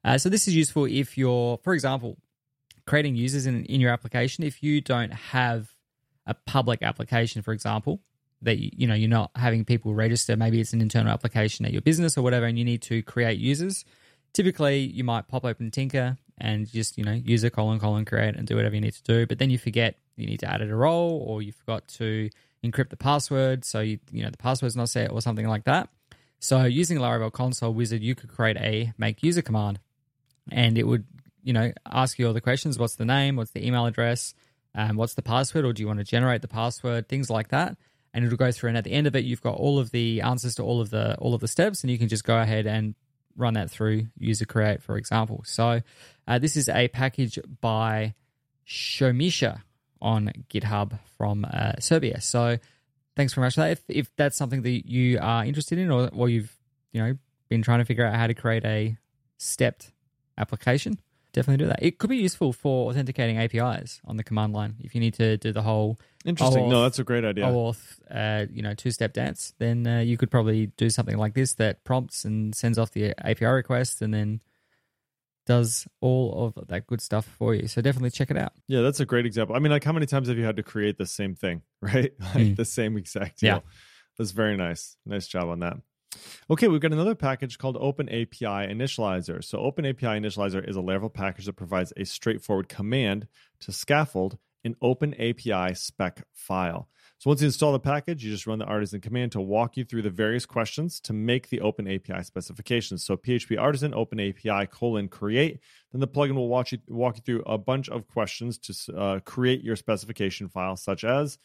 Uh, 0.05 0.19
so 0.19 0.29
this 0.29 0.47
is 0.47 0.55
useful 0.55 0.85
if 0.85 1.17
you're, 1.17 1.59
for 1.65 1.73
example, 1.73 2.19
creating 2.87 3.17
users 3.17 3.47
in, 3.47 3.65
in 3.65 3.81
your 3.81 3.91
application. 3.91 4.45
If 4.45 4.63
you 4.63 4.83
don't 4.83 5.13
have 5.13 5.71
a 6.27 6.35
public 6.35 6.83
application, 6.83 7.41
for 7.41 7.53
example, 7.53 8.03
that 8.43 8.59
you 8.59 8.87
know 8.87 8.95
you're 8.95 9.09
not 9.09 9.31
having 9.37 9.65
people 9.65 9.95
register, 9.95 10.37
maybe 10.37 10.61
it's 10.61 10.73
an 10.73 10.81
internal 10.81 11.13
application 11.13 11.65
at 11.65 11.73
your 11.73 11.83
business 11.83 12.17
or 12.17 12.23
whatever, 12.23 12.47
and 12.47 12.59
you 12.59 12.65
need 12.65 12.83
to 12.83 13.03
create 13.03 13.39
users. 13.39 13.85
Typically, 14.33 14.81
you 14.81 15.05
might 15.05 15.29
pop 15.29 15.45
open 15.45 15.71
Tinker 15.71 16.19
and 16.39 16.71
just 16.71 16.99
you 16.99 17.05
know 17.05 17.13
user 17.13 17.51
colon 17.51 17.79
colon 17.79 18.05
create 18.05 18.37
and 18.37 18.47
do 18.47 18.57
whatever 18.57 18.75
you 18.75 18.81
need 18.81 18.95
to 18.95 19.03
do. 19.03 19.27
But 19.27 19.39
then 19.39 19.51
you 19.51 19.59
forget 19.59 19.97
you 20.17 20.27
need 20.27 20.41
to 20.41 20.51
add 20.51 20.61
it 20.61 20.71
a 20.71 20.77
role, 20.77 21.25
or 21.27 21.43
you 21.43 21.53
forgot 21.53 21.87
to 21.89 22.31
encrypt 22.65 22.91
the 22.91 22.97
password, 22.97 23.65
so 23.65 23.81
you 23.81 23.99
you 24.11 24.23
know 24.23 24.31
the 24.31 24.39
password's 24.39 24.77
not 24.77 24.89
set 24.89 25.11
or 25.11 25.21
something 25.21 25.49
like 25.49 25.65
that. 25.65 25.89
So 26.41 26.65
using 26.65 26.99
Laravel 26.99 27.33
Console 27.33 27.73
Wizard, 27.73 28.03
you 28.03 28.15
could 28.15 28.29
create 28.29 28.57
a 28.59 28.93
make 28.99 29.23
user 29.23 29.43
command, 29.43 29.81
and 30.51 30.77
it 30.77 30.87
would 30.87 31.05
you 31.43 31.53
know 31.53 31.73
ask 31.91 32.19
you 32.19 32.27
all 32.27 32.33
the 32.33 32.41
questions: 32.41 32.79
what's 32.79 32.97
the 32.97 33.05
name, 33.05 33.37
what's 33.37 33.53
the 33.53 33.67
email 33.67 33.87
address, 33.87 34.35
um, 34.75 34.97
what's 34.97 35.15
the 35.15 35.23
password, 35.23 35.65
or 35.65 35.73
do 35.73 35.83
you 35.83 35.87
want 35.87 36.01
to 36.01 36.05
generate 36.05 36.43
the 36.43 36.49
password, 36.49 37.09
things 37.09 37.31
like 37.31 37.49
that. 37.49 37.77
And 38.15 38.25
it'll 38.25 38.39
go 38.39 38.53
through, 38.53 38.69
and 38.69 38.79
at 38.79 38.85
the 38.85 38.93
end 38.93 39.09
of 39.09 39.17
it, 39.17 39.25
you've 39.25 39.43
got 39.43 39.57
all 39.57 39.81
of 39.81 39.91
the 39.91 40.21
answers 40.21 40.55
to 40.55 40.63
all 40.63 40.81
of 40.81 40.91
the 40.91 41.17
all 41.17 41.35
of 41.35 41.41
the 41.41 41.49
steps, 41.49 41.83
and 41.83 41.91
you 41.91 41.99
can 41.99 42.09
just 42.09 42.23
go 42.23 42.39
ahead 42.39 42.65
and 42.65 42.95
run 43.37 43.55
that 43.55 43.71
through 43.71 44.07
user 44.17 44.45
create, 44.45 44.83
for 44.83 44.97
example. 44.97 45.43
So 45.45 45.83
uh, 46.29 46.39
this 46.39 46.57
is 46.57 46.69
a 46.69 46.87
package 46.89 47.39
by 47.61 48.15
Shomisha 48.67 49.63
on 50.01 50.31
GitHub 50.49 50.99
from 51.19 51.45
uh, 51.51 51.73
Serbia. 51.81 52.21
So 52.21 52.59
thanks 53.17 53.35
very 53.35 53.47
much 53.47 53.55
for 53.55 53.63
that. 53.63 53.73
If, 53.73 53.83
if 53.89 54.17
that's 54.17 54.37
something 54.37 54.63
that 54.63 54.89
you 54.89 55.19
are 55.21 55.45
interested 55.45 55.79
in, 55.79 55.91
or, 55.91 56.11
or 56.15 56.29
you've 56.29 56.57
you 56.93 57.03
know 57.03 57.17
been 57.49 57.63
trying 57.63 57.81
to 57.81 57.85
figure 57.85 58.07
out 58.07 58.15
how 58.15 58.27
to 58.27 58.35
create 58.35 58.65
a 58.65 58.97
stepped 59.39 59.91
application, 60.39 60.99
definitely 61.35 61.63
do 61.65 61.69
that. 61.69 61.83
It 61.83 61.99
could 61.99 62.09
be 62.09 62.17
useful 62.17 62.55
for 62.55 62.89
authenticating 62.91 63.37
APIs 63.37 64.01
on 64.07 64.17
the 64.17 64.25
command 64.25 64.55
line 64.55 64.77
if 64.81 64.95
you 64.95 65.01
need 65.03 65.13
to 65.15 65.37
do 65.37 65.53
the 65.53 65.61
whole 65.63 65.99
Interesting. 66.25 66.65
Oh, 66.65 66.71
no, 66.71 66.83
that's 66.83 66.99
a 66.99 67.05
great 67.05 67.23
idea. 67.23 67.45
OAuth, 67.45 67.99
uh, 68.11 68.47
you 68.51 68.63
know, 68.63 68.73
two-step 68.73 69.13
dance. 69.13 69.53
Then 69.59 69.87
uh, 69.87 69.99
you 70.01 70.17
could 70.17 70.31
probably 70.31 70.69
do 70.79 70.89
something 70.89 71.19
like 71.19 71.35
this 71.35 71.53
that 71.57 71.85
prompts 71.85 72.25
and 72.25 72.55
sends 72.55 72.79
off 72.79 72.93
the 72.93 73.13
API 73.19 73.45
request, 73.45 74.01
and 74.01 74.15
then 74.15 74.41
does 75.47 75.87
all 76.01 76.47
of 76.57 76.69
that 76.69 76.87
good 76.87 77.03
stuff 77.03 77.27
for 77.27 77.55
you. 77.55 77.69
So 77.69 77.83
definitely 77.83 78.11
check 78.11 78.31
it 78.31 78.39
out. 78.39 78.53
Yeah, 78.67 78.81
that's 78.81 79.01
a 79.01 79.05
great 79.05 79.27
example. 79.27 79.55
I 79.55 79.59
mean, 79.59 79.71
like, 79.73 79.85
how 79.85 79.93
many 79.93 80.07
times 80.07 80.29
have 80.29 80.39
you 80.39 80.45
had 80.45 80.57
to 80.57 80.63
create 80.63 80.97
the 80.97 81.05
same 81.05 81.35
thing, 81.35 81.61
right? 81.83 82.13
Like 82.19 82.47
Mm. 82.47 82.57
the 82.57 82.65
same 82.65 82.97
exact 82.97 83.43
Yeah. 83.43 83.55
deal. 83.57 83.65
That's 84.17 84.31
very 84.31 84.57
nice. 84.57 84.97
Nice 85.05 85.27
job 85.27 85.49
on 85.49 85.59
that. 85.61 85.77
Okay, 86.51 86.69
we've 86.69 86.81
got 86.81 86.93
another 86.93 87.15
package 87.15 87.59
called 87.59 87.77
Open 87.81 88.09
API 88.09 88.45
Initializer. 88.45 89.43
So, 89.43 89.59
Open 89.59 89.87
API 89.87 90.07
Initializer 90.07 90.69
is 90.69 90.77
a 90.77 90.81
Laravel 90.81 91.13
package 91.13 91.47
that 91.47 91.55
provides 91.55 91.93
a 91.97 92.05
straightforward 92.05 92.69
command 92.69 93.29
to 93.61 93.73
scaffold 93.73 94.39
an 94.65 94.77
Open 94.81 95.15
API 95.15 95.75
spec 95.75 96.27
file. 96.33 96.89
So, 97.19 97.31
once 97.31 97.41
you 97.41 97.47
install 97.47 97.73
the 97.73 97.81
package, 97.81 98.25
you 98.25 98.31
just 98.31 98.47
run 98.47 98.59
the 98.59 98.67
artisan 98.67 99.01
command 99.01 99.33
to 99.33 99.41
walk 99.41 99.77
you 99.77 99.85
through 99.85 100.03
the 100.03 100.11
various 100.11 100.45
questions 100.45 101.01
to 101.01 101.13
make 101.13 101.49
the 101.49 101.61
Open 101.61 101.89
API 101.89 102.23
specifications. 102.23 103.05
So, 103.05 103.17
PHP 103.17 103.59
artisan 103.59 103.93
OpenAPI 103.93 104.71
colon 104.71 105.09
create. 105.09 105.61
Then 105.93 106.01
the 106.01 106.09
plugin 106.09 106.35
will 106.35 106.49
walk 106.49 106.73
you 106.73 106.79
walk 106.89 107.17
you 107.17 107.23
through 107.25 107.43
a 107.47 107.57
bunch 107.57 107.89
of 107.89 108.07
questions 108.09 108.59
to 108.59 108.97
uh, 108.97 109.21
create 109.21 109.63
your 109.63 109.77
specification 109.77 110.49
file, 110.49 110.77
such 110.77 111.05
as, 111.05 111.39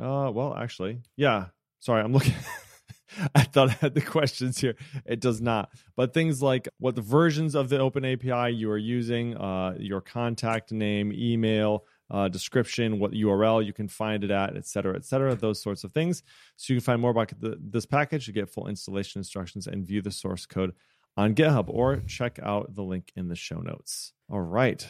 uh, 0.00 0.30
well, 0.32 0.54
actually, 0.56 1.00
yeah. 1.16 1.46
Sorry, 1.80 2.02
I'm 2.02 2.12
looking. 2.12 2.34
I 3.34 3.42
thought 3.42 3.70
I 3.70 3.72
had 3.72 3.94
the 3.94 4.00
questions 4.00 4.58
here. 4.58 4.76
It 5.04 5.20
does 5.20 5.40
not. 5.40 5.70
But 5.96 6.14
things 6.14 6.42
like 6.42 6.68
what 6.78 6.94
the 6.94 7.02
versions 7.02 7.54
of 7.54 7.68
the 7.68 7.78
Open 7.78 8.04
API 8.04 8.54
you 8.54 8.70
are 8.70 8.78
using, 8.78 9.36
uh, 9.36 9.76
your 9.78 10.00
contact 10.00 10.72
name, 10.72 11.12
email, 11.12 11.84
uh, 12.10 12.28
description, 12.28 12.98
what 12.98 13.12
URL 13.12 13.64
you 13.64 13.72
can 13.72 13.88
find 13.88 14.22
it 14.22 14.30
at, 14.30 14.56
et 14.56 14.66
cetera, 14.66 14.94
et 14.94 15.04
cetera, 15.04 15.34
those 15.34 15.60
sorts 15.60 15.84
of 15.84 15.92
things. 15.92 16.22
So 16.56 16.72
you 16.72 16.80
can 16.80 16.84
find 16.84 17.00
more 17.00 17.10
about 17.10 17.32
the, 17.40 17.58
this 17.60 17.86
package 17.86 18.26
to 18.26 18.32
get 18.32 18.48
full 18.48 18.68
installation 18.68 19.20
instructions 19.20 19.66
and 19.66 19.86
view 19.86 20.02
the 20.02 20.12
source 20.12 20.46
code 20.46 20.72
on 21.16 21.34
GitHub 21.34 21.68
or 21.68 21.96
check 22.06 22.38
out 22.42 22.74
the 22.74 22.82
link 22.82 23.12
in 23.16 23.28
the 23.28 23.36
show 23.36 23.58
notes. 23.58 24.12
All 24.30 24.40
right. 24.40 24.86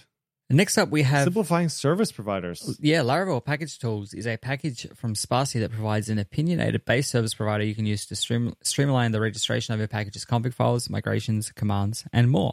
Next 0.49 0.79
up, 0.79 0.91
we 0.91 1.03
have 1.03 1.25
Simplifying 1.25 1.69
service 1.69 2.13
providers. 2.13 2.79
Yeah, 2.81 3.01
Laravel 3.01 3.45
Package 3.45 3.81
Tools 3.81 4.15
is 4.15 4.29
a 4.29 4.37
package 4.37 4.87
from 4.95 5.15
Spatie 5.15 5.59
that 5.59 5.73
provides 5.73 6.09
an 6.09 6.19
opinionated 6.19 6.85
base 6.85 7.11
service 7.11 7.35
provider 7.35 7.65
you 7.65 7.75
can 7.75 7.85
use 7.85 8.07
to 8.07 8.17
stream, 8.17 8.55
streamline 8.63 9.11
the 9.11 9.21
registration 9.21 9.75
of 9.75 9.81
your 9.81 9.89
package's 9.89 10.25
config 10.25 10.55
files, 10.55 10.89
migrations, 10.89 11.51
commands, 11.51 12.05
and 12.13 12.31
more. 12.31 12.53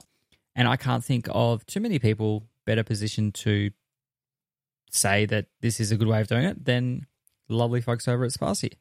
And 0.56 0.68
I 0.68 0.76
can't 0.76 1.04
think 1.04 1.28
of 1.30 1.64
too 1.68 1.80
many 1.82 2.00
people 2.00 2.48
better 2.66 2.84
positioned 2.84 3.36
to 3.36 3.70
say 4.90 5.26
that 5.28 5.48
this 5.62 5.80
is 5.80 5.92
a 5.92 5.98
good 5.98 6.08
way 6.08 6.22
of 6.22 6.28
doing 6.28 6.46
it 6.46 6.66
than 6.66 7.06
lovely 7.48 7.82
folks 7.82 8.08
over 8.08 8.26
at 8.26 8.32
Spatie. 8.32 8.74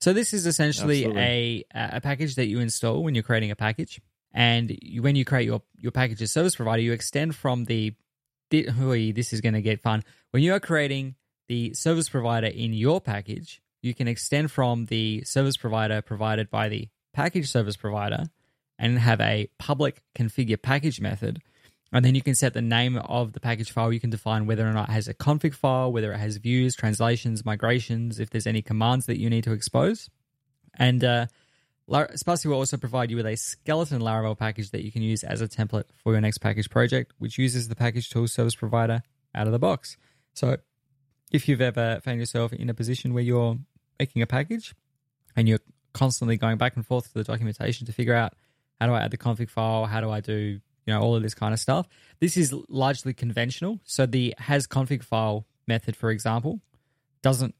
So 0.00 0.12
this 0.12 0.34
is 0.34 0.46
essentially 0.46 1.04
a 1.06 1.64
a 1.74 2.00
package 2.00 2.34
that 2.36 2.46
you 2.46 2.60
install 2.60 3.02
when 3.02 3.14
you're 3.14 3.22
creating 3.24 3.50
a 3.50 3.56
package, 3.56 4.00
and 4.32 4.76
you, 4.82 5.02
when 5.02 5.14
you 5.14 5.26
create 5.26 5.44
your 5.44 5.62
your 5.76 5.92
package 5.92 6.22
as 6.22 6.32
service 6.32 6.56
provider, 6.56 6.82
you 6.82 6.92
extend 6.92 7.34
from 7.34 7.64
the 7.66 7.94
this 8.50 9.32
is 9.32 9.40
going 9.40 9.54
to 9.54 9.62
get 9.62 9.80
fun. 9.80 10.02
When 10.30 10.42
you 10.42 10.52
are 10.54 10.60
creating 10.60 11.14
the 11.48 11.74
service 11.74 12.08
provider 12.08 12.46
in 12.46 12.72
your 12.72 13.00
package, 13.00 13.60
you 13.82 13.94
can 13.94 14.08
extend 14.08 14.50
from 14.50 14.86
the 14.86 15.24
service 15.24 15.56
provider 15.56 16.02
provided 16.02 16.50
by 16.50 16.68
the 16.68 16.88
package 17.12 17.48
service 17.48 17.76
provider 17.76 18.24
and 18.78 18.98
have 18.98 19.20
a 19.20 19.48
public 19.58 20.02
configure 20.14 20.60
package 20.60 21.00
method. 21.00 21.40
And 21.92 22.04
then 22.04 22.14
you 22.14 22.22
can 22.22 22.34
set 22.34 22.54
the 22.54 22.62
name 22.62 22.96
of 22.98 23.32
the 23.32 23.40
package 23.40 23.72
file. 23.72 23.92
You 23.92 24.00
can 24.00 24.10
define 24.10 24.46
whether 24.46 24.66
or 24.66 24.72
not 24.72 24.88
it 24.88 24.92
has 24.92 25.08
a 25.08 25.14
config 25.14 25.54
file, 25.54 25.90
whether 25.90 26.12
it 26.12 26.18
has 26.18 26.36
views, 26.36 26.76
translations, 26.76 27.44
migrations, 27.44 28.20
if 28.20 28.30
there's 28.30 28.46
any 28.46 28.62
commands 28.62 29.06
that 29.06 29.18
you 29.18 29.28
need 29.28 29.44
to 29.44 29.52
expose. 29.52 30.08
And 30.78 31.02
uh, 31.02 31.26
Spatie 31.90 32.46
will 32.46 32.54
also 32.54 32.76
provide 32.76 33.10
you 33.10 33.16
with 33.16 33.26
a 33.26 33.36
skeleton 33.36 34.00
Laravel 34.00 34.38
package 34.38 34.70
that 34.70 34.84
you 34.84 34.92
can 34.92 35.02
use 35.02 35.24
as 35.24 35.40
a 35.40 35.48
template 35.48 35.84
for 35.96 36.12
your 36.12 36.20
next 36.20 36.38
package 36.38 36.70
project, 36.70 37.12
which 37.18 37.38
uses 37.38 37.68
the 37.68 37.76
package 37.76 38.08
tool 38.10 38.28
service 38.28 38.54
provider 38.54 39.02
out 39.34 39.46
of 39.46 39.52
the 39.52 39.58
box. 39.58 39.96
So 40.34 40.58
if 41.32 41.48
you've 41.48 41.60
ever 41.60 42.00
found 42.04 42.18
yourself 42.18 42.52
in 42.52 42.70
a 42.70 42.74
position 42.74 43.12
where 43.12 43.22
you're 43.22 43.58
making 43.98 44.22
a 44.22 44.26
package 44.26 44.74
and 45.36 45.48
you're 45.48 45.60
constantly 45.92 46.36
going 46.36 46.58
back 46.58 46.76
and 46.76 46.86
forth 46.86 47.08
to 47.08 47.14
the 47.14 47.24
documentation 47.24 47.86
to 47.86 47.92
figure 47.92 48.14
out 48.14 48.34
how 48.80 48.86
do 48.86 48.92
I 48.92 49.02
add 49.02 49.10
the 49.10 49.18
config 49.18 49.50
file, 49.50 49.86
how 49.86 50.00
do 50.00 50.10
I 50.10 50.20
do 50.20 50.60
you 50.86 50.94
know 50.94 51.00
all 51.00 51.14
of 51.14 51.22
this 51.22 51.34
kind 51.34 51.52
of 51.52 51.60
stuff. 51.60 51.86
This 52.20 52.36
is 52.36 52.54
largely 52.68 53.14
conventional. 53.14 53.80
So 53.84 54.06
the 54.06 54.34
has 54.38 54.66
config 54.66 55.02
file 55.02 55.46
method, 55.66 55.96
for 55.96 56.10
example, 56.10 56.60
doesn't 57.22 57.54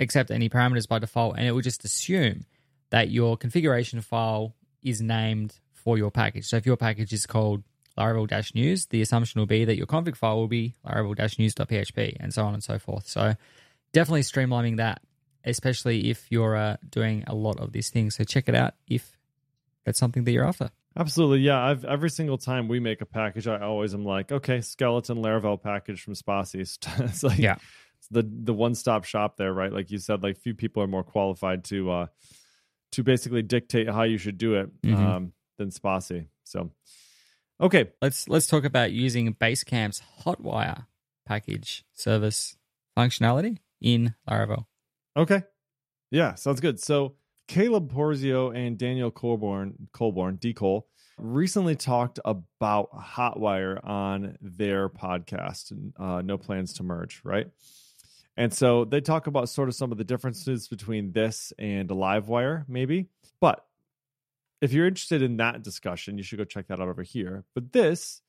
accept 0.00 0.30
any 0.30 0.48
parameters 0.48 0.88
by 0.88 0.98
default, 0.98 1.36
and 1.36 1.46
it 1.46 1.52
will 1.52 1.60
just 1.60 1.84
assume 1.84 2.44
that 2.90 3.10
your 3.10 3.36
configuration 3.36 4.00
file 4.00 4.54
is 4.82 5.00
named 5.00 5.58
for 5.72 5.98
your 5.98 6.10
package. 6.10 6.46
So 6.46 6.56
if 6.56 6.66
your 6.66 6.76
package 6.76 7.12
is 7.12 7.26
called 7.26 7.62
Laravel 7.98 8.54
news, 8.54 8.86
the 8.86 9.02
assumption 9.02 9.40
will 9.40 9.46
be 9.46 9.64
that 9.64 9.76
your 9.76 9.86
config 9.86 10.16
file 10.16 10.36
will 10.36 10.48
be 10.48 10.76
Laravel 10.86 11.38
news.php 11.38 12.16
and 12.20 12.32
so 12.32 12.44
on 12.44 12.54
and 12.54 12.62
so 12.62 12.78
forth. 12.78 13.06
So 13.06 13.34
definitely 13.92 14.22
streamlining 14.22 14.78
that, 14.78 15.00
especially 15.44 16.10
if 16.10 16.26
you're 16.30 16.56
uh, 16.56 16.76
doing 16.88 17.24
a 17.26 17.34
lot 17.34 17.60
of 17.60 17.72
these 17.72 17.90
things. 17.90 18.16
So 18.16 18.24
check 18.24 18.48
it 18.48 18.54
out 18.54 18.74
if 18.88 19.18
that's 19.84 19.98
something 19.98 20.24
that 20.24 20.32
you're 20.32 20.46
after. 20.46 20.70
Absolutely, 20.96 21.40
yeah. 21.40 21.60
I've 21.60 21.84
every 21.84 22.10
single 22.10 22.38
time 22.38 22.68
we 22.68 22.78
make 22.78 23.00
a 23.00 23.06
package, 23.06 23.48
I 23.48 23.60
always 23.60 23.94
am 23.94 24.04
like, 24.04 24.30
okay, 24.30 24.60
skeleton 24.60 25.18
Laravel 25.18 25.60
package 25.60 26.00
from 26.02 26.14
Spatie. 26.14 26.60
it's 27.04 27.22
like, 27.24 27.38
yeah, 27.38 27.56
it's 27.98 28.08
the 28.10 28.22
the 28.22 28.54
one 28.54 28.76
stop 28.76 29.04
shop 29.04 29.36
there, 29.36 29.52
right? 29.52 29.72
Like 29.72 29.90
you 29.90 29.98
said, 29.98 30.22
like 30.22 30.38
few 30.38 30.54
people 30.54 30.82
are 30.84 30.86
more 30.86 31.02
qualified 31.02 31.64
to 31.64 31.90
uh 31.90 32.06
to 32.94 33.02
basically 33.02 33.42
dictate 33.42 33.88
how 33.88 34.02
you 34.02 34.18
should 34.18 34.38
do 34.38 34.54
it 34.54 34.82
mm-hmm. 34.82 35.04
um 35.04 35.32
than 35.58 35.70
Spatie. 35.70 36.26
So, 36.44 36.70
okay, 37.60 37.90
let's 38.02 38.28
let's 38.28 38.46
talk 38.46 38.64
about 38.64 38.92
using 38.92 39.34
Basecamp's 39.34 40.02
Hotwire 40.22 40.86
package 41.26 41.84
service 41.94 42.56
functionality 42.96 43.58
in 43.80 44.14
Laravel. 44.28 44.66
Okay, 45.16 45.42
yeah, 46.10 46.34
sounds 46.34 46.60
good. 46.60 46.80
So 46.80 47.14
Caleb 47.48 47.92
Porzio 47.92 48.56
and 48.56 48.78
Daniel 48.78 49.10
Coulbourne, 49.10 49.88
Coulbourne, 49.92 50.36
D. 50.36 50.52
Cole, 50.52 50.88
recently 51.18 51.76
talked 51.76 52.18
about 52.24 52.90
Hotwire 52.92 53.84
on 53.86 54.36
their 54.40 54.88
podcast, 54.88 55.72
uh, 55.98 56.22
No 56.22 56.38
Plans 56.38 56.72
to 56.74 56.82
Merge, 56.82 57.20
right? 57.24 57.48
And 58.36 58.52
so 58.52 58.84
they 58.84 59.00
talk 59.00 59.26
about 59.26 59.48
sort 59.48 59.68
of 59.68 59.74
some 59.74 59.92
of 59.92 59.98
the 59.98 60.04
differences 60.04 60.68
between 60.68 61.12
this 61.12 61.52
and 61.58 61.88
Livewire, 61.88 62.64
maybe. 62.68 63.06
But 63.40 63.64
if 64.60 64.72
you're 64.72 64.86
interested 64.86 65.22
in 65.22 65.36
that 65.36 65.62
discussion, 65.62 66.18
you 66.18 66.24
should 66.24 66.38
go 66.38 66.44
check 66.44 66.68
that 66.68 66.80
out 66.80 66.88
over 66.88 67.02
here. 67.02 67.44
But 67.54 67.72
this 67.72 68.22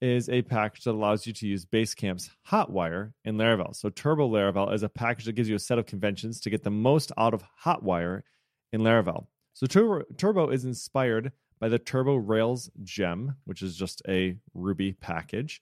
is 0.00 0.30
a 0.30 0.40
package 0.42 0.84
that 0.84 0.92
allows 0.92 1.26
you 1.26 1.32
to 1.34 1.46
use 1.46 1.66
Basecamp's 1.66 2.30
Hotwire 2.48 3.12
in 3.24 3.36
Laravel. 3.36 3.76
So 3.76 3.90
Turbo 3.90 4.28
Laravel 4.28 4.72
is 4.72 4.82
a 4.82 4.88
package 4.88 5.26
that 5.26 5.34
gives 5.34 5.48
you 5.48 5.56
a 5.56 5.60
set 5.60 5.78
of 5.78 5.86
conventions 5.86 6.40
to 6.40 6.50
get 6.50 6.62
the 6.62 6.70
most 6.70 7.12
out 7.18 7.34
of 7.34 7.44
Hotwire 7.64 8.22
in 8.72 8.80
Laravel. 8.80 9.26
So 9.52 9.66
Turbo, 9.66 10.04
Turbo 10.16 10.48
is 10.48 10.64
inspired 10.64 11.32
by 11.58 11.68
the 11.68 11.78
Turbo 11.78 12.16
Rails 12.16 12.70
gem, 12.82 13.36
which 13.44 13.60
is 13.60 13.76
just 13.76 14.00
a 14.08 14.36
Ruby 14.54 14.92
package, 14.92 15.60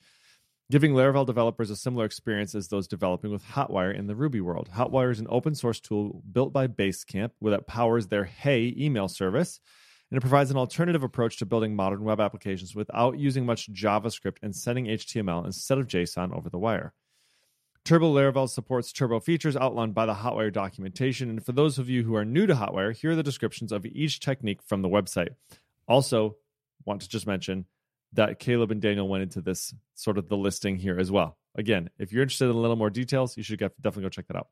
giving 0.71 0.93
Laravel 0.93 1.25
developers 1.25 1.71
a 1.71 1.77
similar 1.77 2.05
experience 2.05 2.55
as 2.55 2.69
those 2.69 2.87
developing 2.87 3.31
with 3.31 3.43
Hotwire 3.43 3.97
in 3.97 4.07
the 4.07 4.15
Ruby 4.15 4.41
world. 4.41 4.69
Hotwire 4.75 5.11
is 5.11 5.21
an 5.21 5.27
open 5.31 5.55
source 5.55 5.81
tool 5.81 6.23
built 6.31 6.53
by 6.53 6.67
Basecamp 6.67 7.31
that 7.43 7.67
powers 7.67 8.09
their 8.09 8.25
Hey 8.25 8.75
email 8.77 9.09
service, 9.09 9.61
and 10.11 10.19
it 10.19 10.21
provides 10.21 10.51
an 10.51 10.59
alternative 10.59 11.03
approach 11.03 11.39
to 11.39 11.47
building 11.47 11.75
modern 11.75 12.05
web 12.05 12.21
applications 12.21 12.75
without 12.75 13.19
using 13.19 13.47
much 13.47 13.73
JavaScript 13.73 14.37
and 14.43 14.55
sending 14.55 14.87
HTML 14.87 15.47
instead 15.47 15.79
of 15.79 15.87
JSON 15.87 16.37
over 16.37 16.51
the 16.51 16.59
wire. 16.59 16.93
Turbo 17.85 18.13
Laravel 18.13 18.51
supports 18.51 18.93
turbo 18.93 19.21
features 19.21 19.57
outlined 19.57 19.95
by 19.95 20.05
the 20.05 20.13
Hotwire 20.13 20.53
documentation. 20.53 21.31
And 21.31 21.45
for 21.45 21.53
those 21.53 21.79
of 21.79 21.89
you 21.89 22.03
who 22.03 22.15
are 22.15 22.25
new 22.25 22.47
to 22.47 22.55
Hotwire, 22.55 22.95
here 22.95 23.13
are 23.13 23.17
the 23.17 23.23
descriptions 23.23 23.73
of 23.73 23.87
each 23.87 24.21
technique 24.21 24.61
from 24.63 24.83
the 24.83 24.91
website. 24.91 25.31
Also, 25.87 26.37
want 26.85 27.01
to 27.01 27.09
just 27.09 27.27
mention 27.27 27.65
that 28.13 28.39
Caleb 28.39 28.71
and 28.71 28.81
Daniel 28.81 29.09
went 29.09 29.23
into 29.23 29.41
this 29.41 29.75
sort 29.95 30.19
of 30.19 30.29
the 30.29 30.37
listing 30.37 30.77
here 30.77 30.99
as 30.99 31.11
well. 31.11 31.39
Again, 31.57 31.91
if 31.99 32.13
you're 32.13 32.23
interested 32.23 32.47
in 32.47 32.57
a 32.57 32.59
little 32.59 32.77
more 32.77 32.91
details, 32.91 33.37
you 33.37 33.43
should 33.43 33.59
definitely 33.59 34.03
go 34.03 34.09
check 34.09 34.29
that 34.29 34.37
out. 34.37 34.49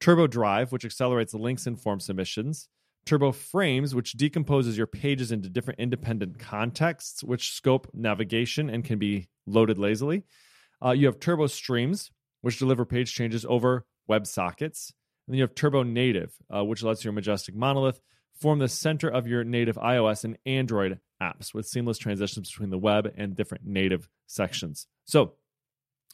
Turbo 0.00 0.26
Drive, 0.26 0.72
which 0.72 0.84
accelerates 0.84 1.34
links 1.34 1.66
and 1.66 1.80
form 1.80 2.00
submissions. 2.00 2.68
Turbo 3.06 3.32
Frames, 3.32 3.94
which 3.94 4.12
decomposes 4.12 4.76
your 4.76 4.86
pages 4.86 5.32
into 5.32 5.48
different 5.48 5.80
independent 5.80 6.38
contexts, 6.38 7.24
which 7.24 7.52
scope 7.52 7.88
navigation 7.94 8.68
and 8.68 8.84
can 8.84 8.98
be 8.98 9.28
loaded 9.46 9.78
lazily. 9.78 10.24
Uh, 10.84 10.90
you 10.90 11.06
have 11.06 11.18
Turbo 11.18 11.46
Streams, 11.46 12.10
which 12.42 12.58
deliver 12.58 12.84
page 12.84 13.14
changes 13.14 13.46
over 13.48 13.86
WebSockets. 14.10 14.92
And 15.26 15.34
then 15.34 15.38
you 15.38 15.42
have 15.42 15.54
Turbo 15.54 15.82
Native, 15.82 16.34
uh, 16.54 16.64
which 16.64 16.82
lets 16.82 17.02
your 17.02 17.12
Majestic 17.12 17.54
monolith 17.54 18.00
form 18.40 18.58
the 18.58 18.68
center 18.68 19.08
of 19.08 19.26
your 19.26 19.42
native 19.42 19.76
iOS 19.76 20.24
and 20.24 20.38
Android 20.46 21.00
apps 21.20 21.52
with 21.54 21.66
seamless 21.66 21.98
transitions 21.98 22.50
between 22.50 22.70
the 22.70 22.78
web 22.78 23.12
and 23.16 23.36
different 23.36 23.66
native 23.66 24.08
sections. 24.26 24.86
So 25.04 25.34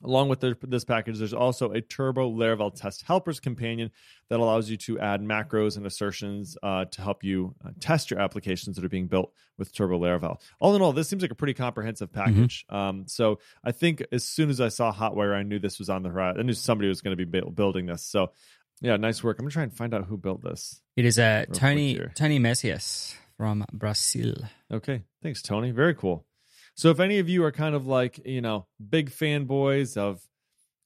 Along 0.03 0.29
with 0.29 0.45
this 0.61 0.85
package, 0.85 1.19
there's 1.19 1.33
also 1.33 1.71
a 1.71 1.81
Turbo 1.81 2.31
Laravel 2.31 2.75
Test 2.75 3.03
Helpers 3.03 3.39
companion 3.39 3.93
that 4.29 4.41
allows 4.41 4.69
you 4.69 4.77
to 4.79 4.99
add 4.99 5.23
macros 5.23 5.77
and 5.77 5.87
assertions 5.87 6.59
uh, 6.63 6.87
to 6.87 7.01
help 7.01 7.23
you 7.23 7.55
uh, 7.65 7.71
test 7.79 8.11
your 8.11 8.19
applications 8.19 8.77
that 8.77 8.85
are 8.85 8.89
being 8.89 9.07
built 9.07 9.33
with 9.57 9.73
Turbo 9.73 9.99
Laravel. 9.99 10.41
All 10.59 10.75
in 10.75 10.83
all, 10.83 10.93
this 10.93 11.09
seems 11.09 11.23
like 11.23 11.31
a 11.31 11.37
pretty 11.37 11.55
comprehensive 11.55 12.11
mm-hmm. 12.11 12.35
package. 12.35 12.67
Mm-hmm. 12.67 12.77
Um, 12.77 13.05
so 13.07 13.39
I 13.65 13.71
think 13.71 14.05
as 14.11 14.25
soon 14.25 14.51
as 14.51 14.61
I 14.61 14.69
saw 14.69 14.93
Hotwire, 14.93 15.35
I 15.35 15.45
knew 15.45 15.61
this 15.61 15.79
was 15.79 15.89
on 15.89 16.03
the 16.03 16.11
horizon. 16.11 16.41
I 16.41 16.43
knew 16.43 16.55
somebody 16.55 16.89
was 16.89 17.01
going 17.01 17.17
to 17.17 17.25
be 17.25 17.41
building 17.41 17.87
this. 17.87 18.05
So 18.05 18.33
yeah, 18.81 18.97
nice 18.97 19.23
work. 19.23 19.39
I'm 19.39 19.45
gonna 19.45 19.53
try 19.53 19.63
and 19.63 19.73
find 19.73 19.95
out 19.95 20.05
who 20.05 20.17
built 20.17 20.43
this. 20.43 20.83
It 20.97 21.05
is 21.05 21.19
uh, 21.19 21.47
Tony 21.53 22.01
Tony 22.15 22.41
Messias 22.41 23.15
from 23.37 23.65
Brazil. 23.73 24.35
Okay, 24.73 25.03
thanks, 25.23 25.43
Tony. 25.43 25.71
Very 25.71 25.95
cool. 25.95 26.27
So 26.75 26.91
if 26.91 27.01
any 27.01 27.19
of 27.19 27.29
you 27.29 27.45
are 27.45 27.53
kind 27.53 27.75
of 27.75 27.87
like, 27.87 28.21
you 28.27 28.41
know, 28.41 28.67
big 28.91 29.11
fanboys 29.11 29.97
of 29.97 30.21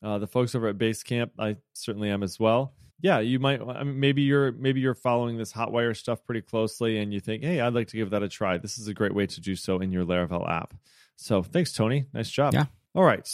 uh, 0.02 0.18
the 0.18 0.26
folks 0.26 0.54
over 0.54 0.68
at 0.68 0.78
Basecamp, 0.78 1.30
I 1.38 1.56
certainly 1.72 2.11
am 2.11 2.22
as 2.22 2.38
well. 2.38 2.74
Yeah, 3.00 3.20
you 3.20 3.38
might. 3.38 3.61
I 3.62 3.84
mean, 3.84 4.00
maybe 4.00 4.22
you're 4.22 4.52
maybe 4.52 4.80
you're 4.80 4.94
following 4.94 5.38
this 5.38 5.52
Hotwire 5.52 5.96
stuff 5.96 6.24
pretty 6.24 6.42
closely, 6.42 6.98
and 6.98 7.12
you 7.14 7.20
think, 7.20 7.44
hey, 7.44 7.61
I'd 7.61 7.74
like 7.74 7.88
to 7.88 7.96
give 7.96 8.11
that 8.11 8.22
a 8.22 8.28
try. 8.28 8.58
This 8.58 8.76
is 8.76 8.88
a 8.88 8.94
great 8.94 9.14
way 9.14 9.26
to 9.26 9.40
do 9.40 9.54
so 9.54 9.78
in 9.78 9.92
your 9.92 10.04
Laravel 10.04 10.48
app. 10.50 10.74
So 11.16 11.42
thanks, 11.42 11.72
Tony. 11.72 12.06
Nice 12.12 12.30
job. 12.30 12.54
Yeah. 12.54 12.66
All 12.94 13.04
right. 13.04 13.28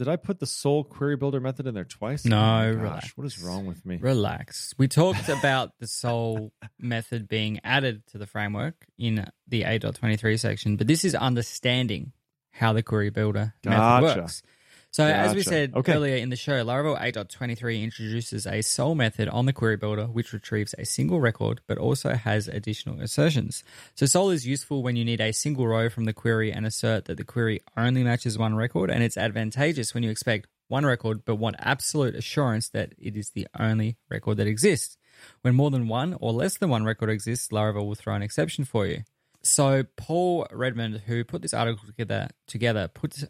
Did 0.00 0.08
I 0.08 0.16
put 0.16 0.38
the 0.38 0.46
Sole 0.46 0.82
Query 0.82 1.16
Builder 1.16 1.40
method 1.40 1.66
in 1.66 1.74
there 1.74 1.84
twice? 1.84 2.24
No, 2.24 2.38
oh 2.40 2.72
relax. 2.72 3.14
What 3.18 3.26
is 3.26 3.38
wrong 3.38 3.66
with 3.66 3.84
me? 3.84 3.98
Relax. 3.98 4.72
We 4.78 4.88
talked 4.88 5.28
about 5.28 5.78
the 5.78 5.86
Sole 5.86 6.54
method 6.78 7.28
being 7.28 7.60
added 7.64 8.06
to 8.12 8.16
the 8.16 8.26
framework 8.26 8.86
in 8.96 9.26
the 9.46 9.64
8.23 9.64 10.40
section, 10.40 10.76
but 10.76 10.86
this 10.86 11.04
is 11.04 11.14
understanding 11.14 12.12
how 12.50 12.72
the 12.72 12.82
Query 12.82 13.10
Builder 13.10 13.52
gotcha. 13.62 13.76
method 14.06 14.20
works. 14.22 14.42
So, 14.92 15.06
gotcha. 15.06 15.18
as 15.18 15.34
we 15.36 15.42
said 15.42 15.72
okay. 15.74 15.94
earlier 15.94 16.16
in 16.16 16.30
the 16.30 16.36
show, 16.36 16.64
Laravel 16.64 17.00
8.23 17.00 17.82
introduces 17.82 18.44
a 18.44 18.60
Sole 18.60 18.96
method 18.96 19.28
on 19.28 19.46
the 19.46 19.52
Query 19.52 19.76
Builder, 19.76 20.06
which 20.06 20.32
retrieves 20.32 20.74
a 20.78 20.84
single 20.84 21.20
record 21.20 21.60
but 21.68 21.78
also 21.78 22.14
has 22.14 22.48
additional 22.48 23.00
assertions. 23.00 23.62
So, 23.94 24.06
Sole 24.06 24.30
is 24.30 24.46
useful 24.46 24.82
when 24.82 24.96
you 24.96 25.04
need 25.04 25.20
a 25.20 25.32
single 25.32 25.68
row 25.68 25.88
from 25.88 26.06
the 26.06 26.12
query 26.12 26.52
and 26.52 26.66
assert 26.66 27.04
that 27.04 27.18
the 27.18 27.24
query 27.24 27.60
only 27.76 28.02
matches 28.02 28.36
one 28.36 28.56
record, 28.56 28.90
and 28.90 29.04
it's 29.04 29.16
advantageous 29.16 29.94
when 29.94 30.02
you 30.02 30.10
expect 30.10 30.48
one 30.66 30.84
record 30.86 31.24
but 31.24 31.36
want 31.36 31.56
absolute 31.58 32.14
assurance 32.14 32.68
that 32.70 32.92
it 32.98 33.16
is 33.16 33.30
the 33.30 33.46
only 33.58 33.96
record 34.08 34.38
that 34.38 34.46
exists. 34.46 34.96
When 35.42 35.54
more 35.54 35.70
than 35.70 35.86
one 35.88 36.16
or 36.20 36.32
less 36.32 36.56
than 36.56 36.70
one 36.70 36.84
record 36.84 37.10
exists, 37.10 37.48
Laravel 37.48 37.86
will 37.86 37.94
throw 37.94 38.14
an 38.14 38.22
exception 38.22 38.64
for 38.64 38.86
you. 38.86 39.02
So 39.42 39.84
Paul 39.96 40.46
Redmond, 40.52 41.02
who 41.06 41.24
put 41.24 41.42
this 41.42 41.54
article 41.54 41.86
together, 41.86 42.28
together 42.46 42.88
put 42.88 43.24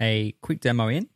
a 0.00 0.32
quick 0.40 0.60
demo 0.60 0.88
in 0.88 1.08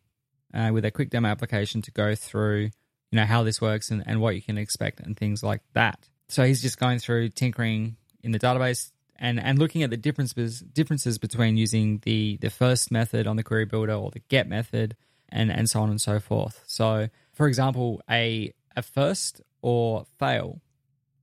uh, 0.55 0.71
with 0.73 0.85
a 0.85 0.91
quick 0.91 1.11
demo 1.11 1.29
application 1.29 1.83
to 1.83 1.91
go 1.91 2.14
through, 2.14 2.71
you 3.11 3.17
know, 3.17 3.25
how 3.25 3.43
this 3.43 3.61
works 3.61 3.91
and, 3.91 4.03
and 4.07 4.21
what 4.21 4.35
you 4.35 4.43
can 4.43 4.59
expect 4.59 5.01
and 5.01 5.17
things 5.17 5.43
like 5.43 5.62
that. 5.75 6.09
So 6.29 6.45
he's 6.45 6.62
just 6.62 6.79
going 6.79 6.99
through 6.99 7.31
tinkering 7.31 7.97
in 8.23 8.33
the 8.33 8.38
database 8.38 8.93
and, 9.17 9.41
and 9.41 9.59
looking 9.59 9.83
at 9.83 9.91
the 9.91 9.97
differences 9.97 10.61
differences 10.61 11.19
between 11.19 11.57
using 11.57 12.01
the 12.05 12.38
the 12.41 12.51
first 12.51 12.91
method 12.91 13.27
on 13.27 13.37
the 13.37 13.43
query 13.43 13.64
builder 13.64 13.95
or 13.95 14.11
the 14.11 14.21
get 14.29 14.49
method 14.49 14.97
and, 15.29 15.51
and 15.51 15.69
so 15.69 15.81
on 15.81 15.91
and 15.91 16.01
so 16.01 16.21
forth. 16.21 16.62
So 16.67 17.09
for 17.33 17.49
example, 17.49 18.03
a 18.11 18.53
a 18.77 18.83
first 18.83 19.41
or 19.62 20.07
fail 20.19 20.61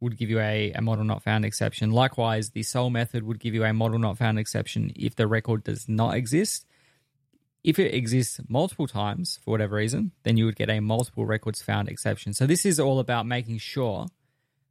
would 0.01 0.17
give 0.17 0.29
you 0.29 0.39
a, 0.39 0.73
a 0.73 0.81
model 0.81 1.05
not 1.05 1.23
found 1.23 1.45
exception. 1.45 1.91
Likewise, 1.91 2.51
the 2.51 2.63
sole 2.63 2.89
method 2.89 3.23
would 3.23 3.39
give 3.39 3.53
you 3.53 3.63
a 3.63 3.73
model 3.73 3.97
not 3.97 4.17
found 4.17 4.37
exception 4.37 4.91
if 4.95 5.15
the 5.15 5.25
record 5.25 5.63
does 5.63 5.87
not 5.87 6.15
exist. 6.15 6.65
If 7.65 7.79
it 7.79 7.95
exists 7.95 8.39
multiple 8.47 8.85
times 8.85 9.39
for 9.43 9.49
whatever 9.49 9.77
reason, 9.77 10.11
then 10.21 10.37
you 10.37 10.45
would 10.45 10.55
get 10.55 10.69
a 10.69 10.79
multiple 10.81 11.25
records 11.25 11.63
found 11.63 11.89
exception. 11.89 12.31
So 12.31 12.45
this 12.45 12.63
is 12.63 12.79
all 12.79 12.99
about 12.99 13.25
making 13.25 13.57
sure 13.57 14.05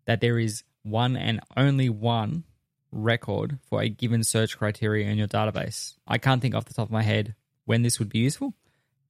that 0.04 0.20
there 0.20 0.38
is 0.38 0.62
one 0.84 1.16
and 1.16 1.40
only 1.56 1.88
one 1.88 2.44
record 2.92 3.58
for 3.68 3.82
a 3.82 3.88
given 3.88 4.22
search 4.22 4.56
criteria 4.56 5.08
in 5.08 5.18
your 5.18 5.26
database. 5.26 5.94
I 6.06 6.18
can't 6.18 6.40
think 6.40 6.54
off 6.54 6.66
the 6.66 6.74
top 6.74 6.86
of 6.86 6.92
my 6.92 7.02
head 7.02 7.34
when 7.64 7.82
this 7.82 7.98
would 7.98 8.10
be 8.10 8.20
useful. 8.20 8.54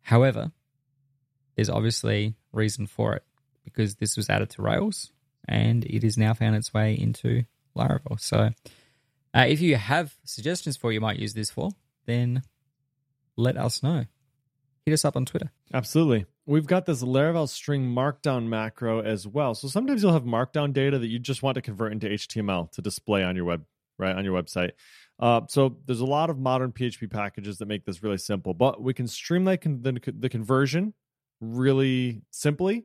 However, 0.00 0.52
there's 1.54 1.68
obviously 1.68 2.36
reason 2.52 2.86
for 2.86 3.14
it 3.14 3.24
because 3.64 3.96
this 3.96 4.16
was 4.16 4.30
added 4.30 4.48
to 4.50 4.62
Rails 4.62 5.12
and 5.46 5.84
it 5.84 6.04
is 6.04 6.16
now 6.16 6.32
found 6.32 6.56
its 6.56 6.72
way 6.72 6.94
into 6.94 7.44
Laravel. 7.76 8.18
So 8.18 8.48
uh, 9.34 9.44
if 9.46 9.60
you 9.60 9.76
have 9.76 10.14
suggestions 10.24 10.78
for 10.78 10.86
what 10.86 10.94
you 10.94 11.02
might 11.02 11.18
use 11.18 11.34
this 11.34 11.50
for, 11.50 11.72
then 12.06 12.44
let 13.36 13.56
us 13.56 13.82
know. 13.82 14.04
Hit 14.86 14.92
us 14.92 15.04
up 15.04 15.16
on 15.16 15.24
Twitter. 15.24 15.50
Absolutely. 15.72 16.26
We've 16.46 16.66
got 16.66 16.84
this 16.84 17.02
Laravel 17.02 17.48
string 17.48 17.86
markdown 17.86 18.48
macro 18.48 19.00
as 19.00 19.26
well. 19.26 19.54
So 19.54 19.66
sometimes 19.66 20.02
you'll 20.02 20.12
have 20.12 20.24
markdown 20.24 20.74
data 20.74 20.98
that 20.98 21.06
you 21.06 21.18
just 21.18 21.42
want 21.42 21.54
to 21.54 21.62
convert 21.62 21.92
into 21.92 22.06
HTML 22.06 22.70
to 22.72 22.82
display 22.82 23.22
on 23.22 23.34
your 23.34 23.46
web, 23.46 23.64
right, 23.98 24.14
on 24.14 24.24
your 24.24 24.40
website. 24.40 24.72
Uh, 25.18 25.42
so 25.48 25.78
there's 25.86 26.00
a 26.00 26.06
lot 26.06 26.28
of 26.28 26.38
modern 26.38 26.72
PHP 26.72 27.10
packages 27.10 27.58
that 27.58 27.66
make 27.66 27.86
this 27.86 28.02
really 28.02 28.18
simple, 28.18 28.52
but 28.52 28.82
we 28.82 28.92
can 28.92 29.08
streamline 29.08 29.58
the, 29.80 30.12
the 30.18 30.28
conversion 30.28 30.92
really 31.40 32.22
simply 32.30 32.84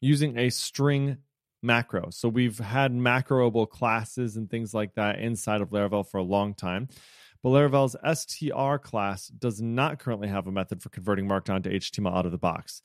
using 0.00 0.38
a 0.38 0.50
string 0.50 1.18
macro. 1.62 2.10
So 2.10 2.28
we've 2.28 2.58
had 2.58 2.92
macroable 2.92 3.68
classes 3.68 4.36
and 4.36 4.50
things 4.50 4.74
like 4.74 4.94
that 4.94 5.18
inside 5.18 5.60
of 5.60 5.70
Laravel 5.70 6.08
for 6.08 6.18
a 6.18 6.22
long 6.22 6.54
time. 6.54 6.88
But 7.42 7.50
Laravel's 7.50 7.96
str 8.18 8.76
class 8.76 9.28
does 9.28 9.60
not 9.60 9.98
currently 9.98 10.28
have 10.28 10.46
a 10.46 10.52
method 10.52 10.82
for 10.82 10.90
converting 10.90 11.26
Markdown 11.26 11.62
to 11.64 11.70
HTML 11.70 12.14
out 12.14 12.26
of 12.26 12.32
the 12.32 12.38
box. 12.38 12.82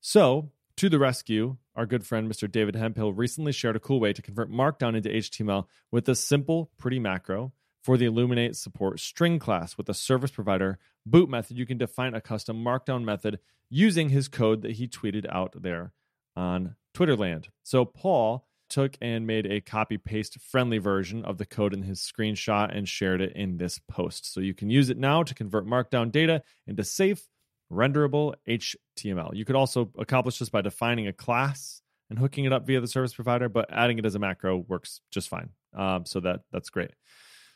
So, 0.00 0.52
to 0.76 0.88
the 0.88 0.98
rescue, 0.98 1.56
our 1.74 1.86
good 1.86 2.06
friend 2.06 2.30
Mr. 2.30 2.50
David 2.50 2.76
Hemphill 2.76 3.12
recently 3.12 3.52
shared 3.52 3.76
a 3.76 3.80
cool 3.80 3.98
way 3.98 4.12
to 4.12 4.22
convert 4.22 4.50
Markdown 4.50 4.94
into 4.94 5.08
HTML 5.08 5.64
with 5.90 6.08
a 6.08 6.14
simple, 6.14 6.70
pretty 6.76 6.98
macro 6.98 7.52
for 7.82 7.96
the 7.96 8.04
Illuminate 8.04 8.56
support 8.56 9.00
string 9.00 9.38
class 9.38 9.76
with 9.78 9.88
a 9.88 9.94
service 9.94 10.30
provider 10.30 10.78
boot 11.04 11.28
method. 11.28 11.56
You 11.56 11.66
can 11.66 11.78
define 11.78 12.14
a 12.14 12.20
custom 12.20 12.62
Markdown 12.62 13.04
method 13.04 13.40
using 13.70 14.10
his 14.10 14.28
code 14.28 14.62
that 14.62 14.72
he 14.72 14.86
tweeted 14.86 15.26
out 15.32 15.62
there 15.62 15.92
on 16.36 16.76
Twitterland. 16.94 17.46
So, 17.62 17.84
Paul 17.84 18.46
took 18.68 18.96
and 19.00 19.26
made 19.26 19.46
a 19.46 19.60
copy 19.60 19.98
paste 19.98 20.38
friendly 20.40 20.78
version 20.78 21.24
of 21.24 21.38
the 21.38 21.46
code 21.46 21.74
in 21.74 21.82
his 21.82 22.00
screenshot 22.00 22.76
and 22.76 22.88
shared 22.88 23.20
it 23.20 23.32
in 23.34 23.56
this 23.56 23.80
post. 23.88 24.32
So 24.32 24.40
you 24.40 24.54
can 24.54 24.70
use 24.70 24.90
it 24.90 24.98
now 24.98 25.22
to 25.22 25.34
convert 25.34 25.66
markdown 25.66 26.10
data 26.10 26.42
into 26.66 26.84
safe, 26.84 27.26
renderable 27.70 28.34
HTML. 28.48 29.34
You 29.34 29.44
could 29.44 29.56
also 29.56 29.90
accomplish 29.98 30.38
this 30.38 30.48
by 30.48 30.62
defining 30.62 31.06
a 31.06 31.12
class 31.12 31.82
and 32.10 32.18
hooking 32.18 32.44
it 32.44 32.52
up 32.52 32.66
via 32.66 32.80
the 32.80 32.88
service 32.88 33.14
provider, 33.14 33.48
but 33.48 33.66
adding 33.72 33.98
it 33.98 34.06
as 34.06 34.14
a 34.14 34.18
macro 34.18 34.56
works 34.56 35.00
just 35.10 35.28
fine. 35.28 35.50
Um, 35.76 36.06
so 36.06 36.20
that 36.20 36.40
that's 36.52 36.70
great. 36.70 36.92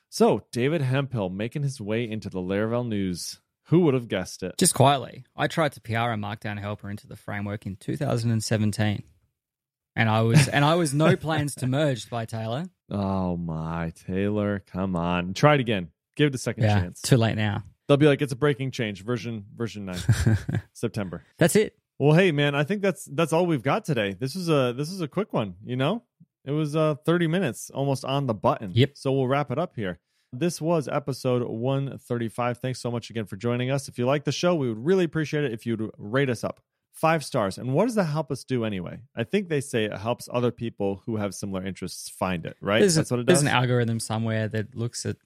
So 0.09 0.43
David 0.53 0.83
Hemphill 0.83 1.31
making 1.31 1.63
his 1.63 1.81
way 1.81 2.09
into 2.09 2.29
the 2.29 2.41
Laravel 2.41 2.87
news. 2.87 3.41
Who 3.65 3.81
would 3.83 3.95
have 3.95 4.09
guessed 4.09 4.43
it? 4.43 4.57
Just 4.59 4.75
quietly, 4.75 5.25
I 5.37 5.47
tried 5.47 5.73
to 5.73 5.81
PR 5.81 5.93
a 5.93 6.17
Markdown 6.17 6.59
helper 6.59 6.91
into 6.91 7.07
the 7.07 7.15
framework 7.15 7.67
in 7.67 7.77
2017 7.77 9.05
and 10.01 10.09
I 10.09 10.23
was 10.23 10.49
and 10.49 10.65
I 10.65 10.77
was 10.77 10.95
no 10.95 11.15
plans 11.27 11.55
to 11.57 11.67
merge 11.67 12.09
by 12.09 12.25
Taylor. 12.25 12.65
Oh 12.91 13.37
my 13.37 13.93
Taylor, 14.07 14.63
come 14.67 14.97
on, 14.97 15.35
try 15.35 15.55
it 15.55 15.61
again. 15.61 15.91
Give 16.17 16.29
it 16.29 16.35
a 16.35 16.39
second 16.39 16.65
yeah, 16.65 16.81
chance. 16.81 17.03
Too 17.03 17.19
late 17.19 17.37
now. 17.37 17.65
They'll 17.87 17.99
be 17.99 18.07
like, 18.07 18.23
it's 18.23 18.33
a 18.33 18.37
breaking 18.37 18.71
change, 18.71 19.05
version 19.05 19.45
version 19.55 19.85
nine, 19.85 20.01
September. 20.73 21.23
That's 21.39 21.55
it. 21.55 21.77
Well, 21.99 22.15
hey 22.15 22.33
man, 22.33 22.55
I 22.55 22.65
think 22.65 22.81
that's 22.81 23.05
that's 23.05 23.35
all 23.35 23.45
we've 23.45 23.63
got 23.63 23.85
today. 23.85 24.17
This 24.19 24.37
is 24.37 24.49
a 24.49 24.73
this 24.75 24.91
is 24.91 25.03
a 25.03 25.09
quick 25.09 25.35
one. 25.35 25.57
You 25.63 25.77
know, 25.77 26.03
it 26.47 26.53
was 26.53 26.75
uh 26.75 26.95
30 27.05 27.27
minutes, 27.27 27.69
almost 27.69 28.07
on 28.07 28.27
the 28.27 28.35
button. 28.35 28.71
Yep. 28.73 28.93
So 28.95 29.13
we'll 29.13 29.29
wrap 29.29 29.51
it 29.51 29.59
up 29.59 29.77
here. 29.77 29.99
This 30.33 30.63
was 30.63 30.89
episode 30.89 31.43
135. 31.43 32.59
Thanks 32.59 32.81
so 32.81 32.91
much 32.91 33.11
again 33.11 33.27
for 33.27 33.37
joining 33.37 33.71
us. 33.71 33.87
If 33.87 33.99
you 33.99 34.07
like 34.07 34.25
the 34.25 34.33
show, 34.33 34.55
we 34.55 34.69
would 34.69 34.83
really 34.83 35.05
appreciate 35.05 35.45
it 35.45 35.53
if 35.53 35.67
you'd 35.67 35.91
rate 35.99 36.31
us 36.31 36.43
up 36.43 36.61
five 36.93 37.25
stars. 37.25 37.59
And 37.59 37.75
what 37.75 37.87
does 37.87 37.95
that 37.95 38.05
help 38.05 38.31
us 38.31 38.45
do 38.45 38.65
anyway? 38.65 39.01
I 39.17 39.25
think 39.25 39.49
they 39.49 39.61
say 39.61 39.85
it 39.85 39.97
helps 39.97 40.29
other 40.33 40.51
people 40.51 41.03
who 41.07 41.17
have 41.17 41.35
similar 41.35 41.65
interests 41.65 42.09
find 42.09 42.45
it, 42.47 42.57
right? 42.61 42.81
There's 42.81 42.95
That's 42.95 43.11
a, 43.11 43.15
what 43.15 43.21
it 43.21 43.27
does. 43.27 43.43
There's 43.43 43.51
an 43.51 43.57
algorithm 43.57 44.01
somewhere 44.01 44.49
that 44.49 44.75
looks 44.75 45.07
at 45.07 45.17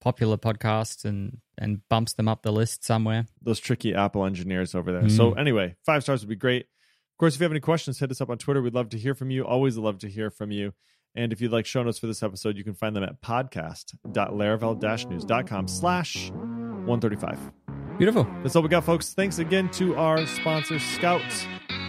popular 0.00 0.36
podcasts 0.36 1.04
and 1.04 1.38
and 1.58 1.86
bumps 1.88 2.14
them 2.14 2.28
up 2.28 2.42
the 2.42 2.52
list 2.52 2.84
somewhere. 2.84 3.26
Those 3.40 3.60
tricky 3.60 3.94
Apple 3.94 4.24
engineers 4.24 4.74
over 4.74 4.92
there. 4.92 5.02
Mm. 5.02 5.16
So 5.16 5.32
anyway, 5.32 5.76
five 5.84 6.02
stars 6.02 6.22
would 6.22 6.28
be 6.28 6.36
great. 6.36 6.62
Of 6.62 7.18
course, 7.18 7.34
if 7.34 7.40
you 7.40 7.44
have 7.44 7.52
any 7.52 7.60
questions, 7.60 8.00
hit 8.00 8.10
us 8.10 8.20
up 8.20 8.30
on 8.30 8.38
Twitter. 8.38 8.60
We'd 8.60 8.74
love 8.74 8.88
to 8.90 8.98
hear 8.98 9.14
from 9.14 9.30
you. 9.30 9.44
Always 9.44 9.76
love 9.76 9.98
to 9.98 10.08
hear 10.08 10.30
from 10.30 10.50
you. 10.50 10.72
And 11.14 11.32
if 11.32 11.40
you'd 11.40 11.52
like 11.52 11.66
show 11.66 11.82
notes 11.82 11.98
for 11.98 12.06
this 12.06 12.22
episode, 12.22 12.56
you 12.56 12.64
can 12.64 12.74
find 12.74 12.96
them 12.96 13.04
at 13.04 13.20
podcast.laravel-news.com 13.20 15.68
slash 15.68 16.30
135. 16.30 17.81
Beautiful. 17.98 18.26
That's 18.42 18.56
all 18.56 18.62
we 18.62 18.68
got, 18.68 18.84
folks. 18.84 19.14
Thanks 19.14 19.38
again 19.38 19.68
to 19.70 19.96
our 19.96 20.26
sponsor, 20.26 20.78
Scouts. 20.78 21.46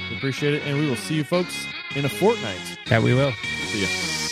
We 0.09 0.17
appreciate 0.17 0.53
it, 0.53 0.63
and 0.65 0.77
we 0.77 0.87
will 0.87 0.95
see 0.95 1.15
you 1.15 1.23
folks 1.23 1.65
in 1.95 2.05
a 2.05 2.09
fortnight. 2.09 2.59
Yeah, 2.87 2.99
we 2.99 3.13
will. 3.13 3.31
See 3.67 3.81
ya. 3.81 4.22